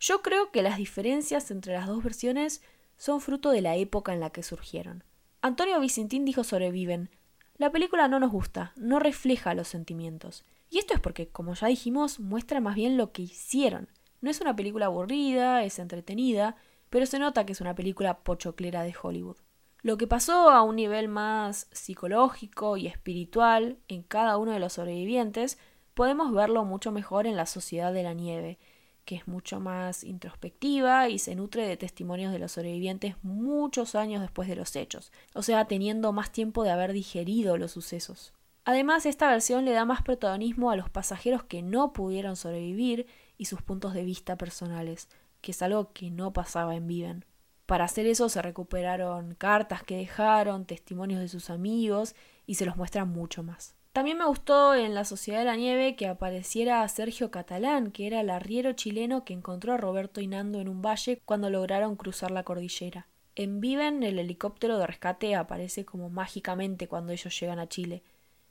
Yo 0.00 0.22
creo 0.22 0.50
que 0.50 0.62
las 0.62 0.78
diferencias 0.78 1.50
entre 1.50 1.74
las 1.74 1.88
dos 1.88 2.02
versiones 2.02 2.62
son 2.96 3.20
fruto 3.20 3.50
de 3.50 3.60
la 3.60 3.76
época 3.76 4.14
en 4.14 4.20
la 4.20 4.30
que 4.30 4.42
surgieron. 4.42 5.04
Antonio 5.42 5.78
Vicentín 5.78 6.24
dijo 6.24 6.42
sobre 6.42 6.70
Viven, 6.70 7.10
la 7.58 7.70
película 7.70 8.08
no 8.08 8.18
nos 8.18 8.32
gusta, 8.32 8.72
no 8.76 8.98
refleja 8.98 9.52
los 9.52 9.68
sentimientos. 9.68 10.42
Y 10.70 10.78
esto 10.78 10.94
es 10.94 11.00
porque, 11.00 11.28
como 11.28 11.52
ya 11.52 11.66
dijimos, 11.66 12.18
muestra 12.18 12.62
más 12.62 12.76
bien 12.76 12.96
lo 12.96 13.12
que 13.12 13.20
hicieron. 13.20 13.90
No 14.24 14.30
es 14.30 14.40
una 14.40 14.56
película 14.56 14.86
aburrida, 14.86 15.64
es 15.64 15.78
entretenida, 15.78 16.56
pero 16.88 17.04
se 17.04 17.18
nota 17.18 17.44
que 17.44 17.52
es 17.52 17.60
una 17.60 17.74
película 17.74 18.20
pochoclera 18.20 18.82
de 18.82 18.94
Hollywood. 19.02 19.36
Lo 19.82 19.98
que 19.98 20.06
pasó 20.06 20.48
a 20.48 20.62
un 20.62 20.76
nivel 20.76 21.08
más 21.08 21.66
psicológico 21.72 22.78
y 22.78 22.86
espiritual 22.86 23.76
en 23.86 24.02
cada 24.02 24.38
uno 24.38 24.52
de 24.52 24.60
los 24.60 24.72
sobrevivientes 24.72 25.58
podemos 25.92 26.32
verlo 26.32 26.64
mucho 26.64 26.90
mejor 26.90 27.26
en 27.26 27.36
la 27.36 27.44
Sociedad 27.44 27.92
de 27.92 28.02
la 28.02 28.14
Nieve, 28.14 28.58
que 29.04 29.16
es 29.16 29.28
mucho 29.28 29.60
más 29.60 30.02
introspectiva 30.02 31.10
y 31.10 31.18
se 31.18 31.34
nutre 31.34 31.68
de 31.68 31.76
testimonios 31.76 32.32
de 32.32 32.38
los 32.38 32.52
sobrevivientes 32.52 33.16
muchos 33.22 33.94
años 33.94 34.22
después 34.22 34.48
de 34.48 34.56
los 34.56 34.74
hechos, 34.74 35.12
o 35.34 35.42
sea, 35.42 35.66
teniendo 35.66 36.14
más 36.14 36.32
tiempo 36.32 36.64
de 36.64 36.70
haber 36.70 36.94
digerido 36.94 37.58
los 37.58 37.72
sucesos. 37.72 38.32
Además, 38.64 39.04
esta 39.04 39.28
versión 39.28 39.66
le 39.66 39.72
da 39.72 39.84
más 39.84 40.00
protagonismo 40.00 40.70
a 40.70 40.76
los 40.76 40.88
pasajeros 40.88 41.44
que 41.44 41.60
no 41.60 41.92
pudieron 41.92 42.36
sobrevivir 42.36 43.06
y 43.36 43.46
sus 43.46 43.62
puntos 43.62 43.94
de 43.94 44.04
vista 44.04 44.36
personales, 44.36 45.08
que 45.40 45.52
es 45.52 45.62
algo 45.62 45.92
que 45.92 46.10
no 46.10 46.32
pasaba 46.32 46.74
en 46.74 46.86
Viven. 46.86 47.24
Para 47.66 47.84
hacer 47.84 48.06
eso 48.06 48.28
se 48.28 48.42
recuperaron 48.42 49.34
cartas 49.34 49.82
que 49.82 49.96
dejaron, 49.96 50.66
testimonios 50.66 51.20
de 51.20 51.28
sus 51.28 51.50
amigos 51.50 52.14
y 52.46 52.56
se 52.56 52.66
los 52.66 52.76
muestra 52.76 53.04
mucho 53.04 53.42
más. 53.42 53.74
También 53.94 54.18
me 54.18 54.26
gustó 54.26 54.74
en 54.74 54.92
La 54.92 55.04
Sociedad 55.04 55.38
de 55.38 55.44
la 55.44 55.56
Nieve 55.56 55.94
que 55.94 56.08
apareciera 56.08 56.86
Sergio 56.88 57.30
Catalán, 57.30 57.92
que 57.92 58.08
era 58.08 58.20
el 58.20 58.28
arriero 58.28 58.72
chileno 58.72 59.24
que 59.24 59.32
encontró 59.32 59.72
a 59.72 59.76
Roberto 59.76 60.20
y 60.20 60.26
Nando 60.26 60.60
en 60.60 60.68
un 60.68 60.82
valle 60.82 61.22
cuando 61.24 61.48
lograron 61.48 61.94
cruzar 61.94 62.32
la 62.32 62.42
cordillera. 62.42 63.06
En 63.36 63.60
Viven 63.60 64.02
el 64.02 64.18
helicóptero 64.18 64.78
de 64.78 64.86
rescate 64.88 65.36
aparece 65.36 65.84
como 65.84 66.10
mágicamente 66.10 66.88
cuando 66.88 67.12
ellos 67.12 67.38
llegan 67.38 67.60
a 67.60 67.68
Chile. 67.68 68.02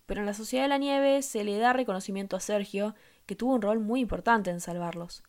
Pero 0.05 0.21
en 0.21 0.25
la 0.25 0.33
Sociedad 0.33 0.63
de 0.63 0.69
la 0.69 0.77
Nieve 0.77 1.21
se 1.21 1.43
le 1.43 1.57
da 1.57 1.73
reconocimiento 1.73 2.37
a 2.37 2.39
Sergio, 2.39 2.95
que 3.25 3.35
tuvo 3.35 3.53
un 3.55 3.61
rol 3.61 3.79
muy 3.79 4.01
importante 4.01 4.49
en 4.49 4.59
salvarlos. 4.59 5.23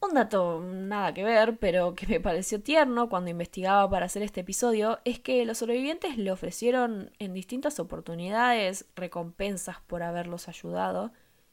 Un 0.00 0.14
dato 0.14 0.60
nada 0.60 1.12
que 1.12 1.24
ver, 1.24 1.58
pero 1.58 1.94
que 1.94 2.06
me 2.06 2.20
pareció 2.20 2.62
tierno 2.62 3.08
cuando 3.08 3.30
investigaba 3.30 3.90
para 3.90 4.06
hacer 4.06 4.22
este 4.22 4.42
episodio, 4.42 5.00
es 5.04 5.18
que 5.18 5.44
los 5.44 5.58
sobrevivientes 5.58 6.16
le 6.16 6.30
ofrecieron 6.30 7.10
en 7.18 7.34
distintas 7.34 7.80
oportunidades 7.80 8.86
recompensas 8.94 9.80
por 9.86 10.04
haberlos 10.04 10.46
ayudado, 10.48 11.12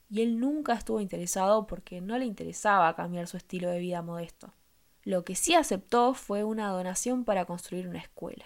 y 0.10 0.22
él 0.22 0.40
nunca 0.40 0.74
estuvo 0.74 1.02
interesado 1.02 1.66
porque 1.66 2.02
no 2.02 2.18
le 2.20 2.26
interesaba 2.26 2.96
cambiar 2.96 3.28
su 3.28 3.38
estilo 3.38 3.70
de 3.72 3.80
vida 3.80 4.04
modesto. 4.04 4.54
Lo 5.02 5.26
que 5.26 5.36
sí 5.36 5.56
aceptó 5.56 6.14
fue 6.14 6.44
una 6.44 6.70
donación 6.70 7.26
para 7.26 7.46
construir 7.46 7.88
una 7.88 8.00
escuela. 8.00 8.46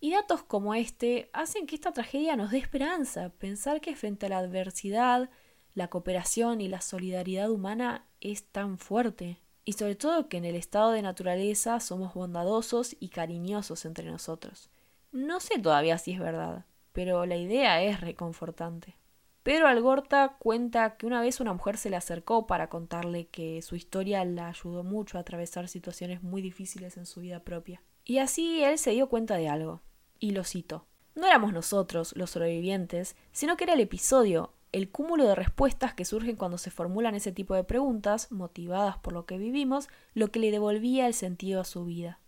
Y 0.00 0.10
datos 0.10 0.42
como 0.42 0.74
este 0.74 1.30
hacen 1.32 1.66
que 1.66 1.76
esta 1.76 1.92
tragedia 1.92 2.36
nos 2.36 2.50
dé 2.50 2.58
esperanza, 2.58 3.30
pensar 3.38 3.80
que 3.80 3.96
frente 3.96 4.26
a 4.26 4.28
la 4.28 4.38
adversidad, 4.38 5.30
la 5.76 5.88
cooperación 5.88 6.62
y 6.62 6.68
la 6.68 6.80
solidaridad 6.80 7.50
humana 7.50 8.06
es 8.22 8.44
tan 8.44 8.78
fuerte. 8.78 9.38
Y 9.66 9.74
sobre 9.74 9.94
todo 9.94 10.28
que 10.28 10.38
en 10.38 10.46
el 10.46 10.56
estado 10.56 10.90
de 10.90 11.02
naturaleza 11.02 11.80
somos 11.80 12.14
bondadosos 12.14 12.96
y 12.98 13.10
cariñosos 13.10 13.84
entre 13.84 14.10
nosotros. 14.10 14.70
No 15.12 15.38
sé 15.38 15.58
todavía 15.58 15.98
si 15.98 16.12
es 16.12 16.18
verdad, 16.18 16.64
pero 16.92 17.26
la 17.26 17.36
idea 17.36 17.82
es 17.82 18.00
reconfortante. 18.00 18.96
Pedro 19.42 19.68
Algorta 19.68 20.36
cuenta 20.38 20.96
que 20.96 21.04
una 21.04 21.20
vez 21.20 21.40
una 21.40 21.52
mujer 21.52 21.76
se 21.76 21.90
le 21.90 21.96
acercó 21.96 22.46
para 22.46 22.70
contarle 22.70 23.26
que 23.26 23.60
su 23.60 23.76
historia 23.76 24.24
la 24.24 24.48
ayudó 24.48 24.82
mucho 24.82 25.18
a 25.18 25.20
atravesar 25.20 25.68
situaciones 25.68 26.22
muy 26.22 26.40
difíciles 26.40 26.96
en 26.96 27.04
su 27.04 27.20
vida 27.20 27.40
propia. 27.40 27.82
Y 28.02 28.18
así 28.18 28.64
él 28.64 28.78
se 28.78 28.92
dio 28.92 29.10
cuenta 29.10 29.36
de 29.36 29.48
algo, 29.48 29.82
y 30.18 30.30
lo 30.30 30.42
cito. 30.42 30.86
No 31.14 31.26
éramos 31.26 31.52
nosotros, 31.52 32.14
los 32.16 32.30
sobrevivientes, 32.30 33.14
sino 33.32 33.56
que 33.56 33.64
era 33.64 33.74
el 33.74 33.80
episodio, 33.80 34.52
el 34.72 34.90
cúmulo 34.90 35.26
de 35.26 35.34
respuestas 35.34 35.94
que 35.94 36.04
surgen 36.04 36.36
cuando 36.36 36.58
se 36.58 36.70
formulan 36.70 37.14
ese 37.14 37.32
tipo 37.32 37.54
de 37.54 37.64
preguntas, 37.64 38.30
motivadas 38.30 38.98
por 38.98 39.12
lo 39.12 39.26
que 39.26 39.38
vivimos, 39.38 39.88
lo 40.14 40.30
que 40.30 40.38
le 40.38 40.50
devolvía 40.50 41.06
el 41.06 41.14
sentido 41.14 41.60
a 41.60 41.64
su 41.64 41.84
vida. 41.84 42.20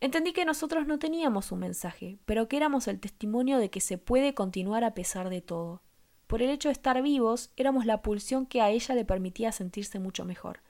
Entendí 0.00 0.32
que 0.32 0.44
nosotros 0.44 0.86
no 0.86 0.98
teníamos 0.98 1.50
un 1.50 1.60
mensaje, 1.60 2.18
pero 2.26 2.46
que 2.46 2.58
éramos 2.58 2.88
el 2.88 3.00
testimonio 3.00 3.58
de 3.58 3.70
que 3.70 3.80
se 3.80 3.96
puede 3.96 4.34
continuar 4.34 4.84
a 4.84 4.92
pesar 4.92 5.30
de 5.30 5.40
todo. 5.40 5.80
Por 6.26 6.42
el 6.42 6.50
hecho 6.50 6.68
de 6.68 6.72
estar 6.72 7.00
vivos, 7.02 7.50
éramos 7.56 7.86
la 7.86 8.02
pulsión 8.02 8.44
que 8.46 8.60
a 8.60 8.70
ella 8.70 8.94
le 8.94 9.04
permitía 9.04 9.50
sentirse 9.50 9.98
mucho 9.98 10.24
mejor. 10.24 10.60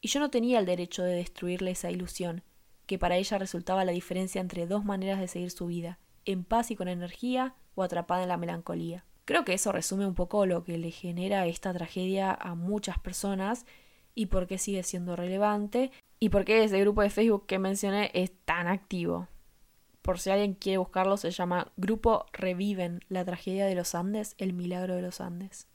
Y 0.00 0.08
yo 0.08 0.20
no 0.20 0.30
tenía 0.30 0.60
el 0.60 0.66
derecho 0.66 1.02
de 1.02 1.14
destruirle 1.14 1.72
esa 1.72 1.90
ilusión, 1.90 2.44
que 2.86 2.98
para 2.98 3.16
ella 3.16 3.38
resultaba 3.38 3.84
la 3.84 3.92
diferencia 3.92 4.40
entre 4.40 4.66
dos 4.66 4.84
maneras 4.84 5.18
de 5.18 5.28
seguir 5.28 5.50
su 5.50 5.66
vida, 5.66 5.98
en 6.24 6.44
paz 6.44 6.70
y 6.70 6.76
con 6.76 6.88
energía 6.88 7.54
o 7.74 7.82
atrapada 7.82 8.22
en 8.22 8.28
la 8.28 8.36
melancolía. 8.36 9.04
Creo 9.28 9.44
que 9.44 9.52
eso 9.52 9.72
resume 9.72 10.06
un 10.06 10.14
poco 10.14 10.46
lo 10.46 10.64
que 10.64 10.78
le 10.78 10.90
genera 10.90 11.44
esta 11.44 11.74
tragedia 11.74 12.32
a 12.32 12.54
muchas 12.54 12.98
personas 12.98 13.66
y 14.14 14.24
por 14.24 14.46
qué 14.46 14.56
sigue 14.56 14.82
siendo 14.82 15.16
relevante 15.16 15.90
y 16.18 16.30
por 16.30 16.46
qué 16.46 16.64
ese 16.64 16.80
grupo 16.80 17.02
de 17.02 17.10
Facebook 17.10 17.44
que 17.44 17.58
mencioné 17.58 18.10
es 18.14 18.32
tan 18.46 18.68
activo. 18.68 19.28
Por 20.00 20.18
si 20.18 20.30
alguien 20.30 20.54
quiere 20.54 20.78
buscarlo, 20.78 21.18
se 21.18 21.30
llama 21.30 21.72
Grupo 21.76 22.24
Reviven, 22.32 23.04
la 23.10 23.22
tragedia 23.22 23.66
de 23.66 23.74
los 23.74 23.94
Andes, 23.94 24.34
el 24.38 24.54
milagro 24.54 24.96
de 24.96 25.02
los 25.02 25.20
Andes. 25.20 25.68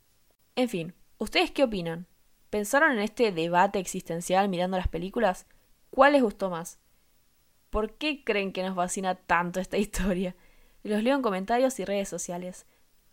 En 0.56 0.68
fin, 0.68 0.96
¿ustedes 1.20 1.52
qué 1.52 1.64
opinan? 1.64 2.08
¿Pensaron 2.50 2.94
en 2.94 3.02
este 3.02 3.32
debate 3.32 3.78
existencial 3.78 4.50
mirando 4.50 4.78
las 4.78 4.88
películas? 4.88 5.46
¿Cuál 5.92 6.14
les 6.14 6.24
gustó 6.24 6.50
más? 6.50 6.80
¿Por 7.70 7.94
qué 8.00 8.24
creen 8.24 8.52
que 8.52 8.64
nos 8.64 8.76
fascina 8.76 9.14
tanto 9.14 9.60
esta 9.60 9.78
historia? 9.86 10.36
Los 10.82 11.04
leo 11.04 11.16
en 11.16 11.22
comentarios 11.22 11.80
y 11.80 11.86
redes 11.86 12.10
sociales. 12.10 12.66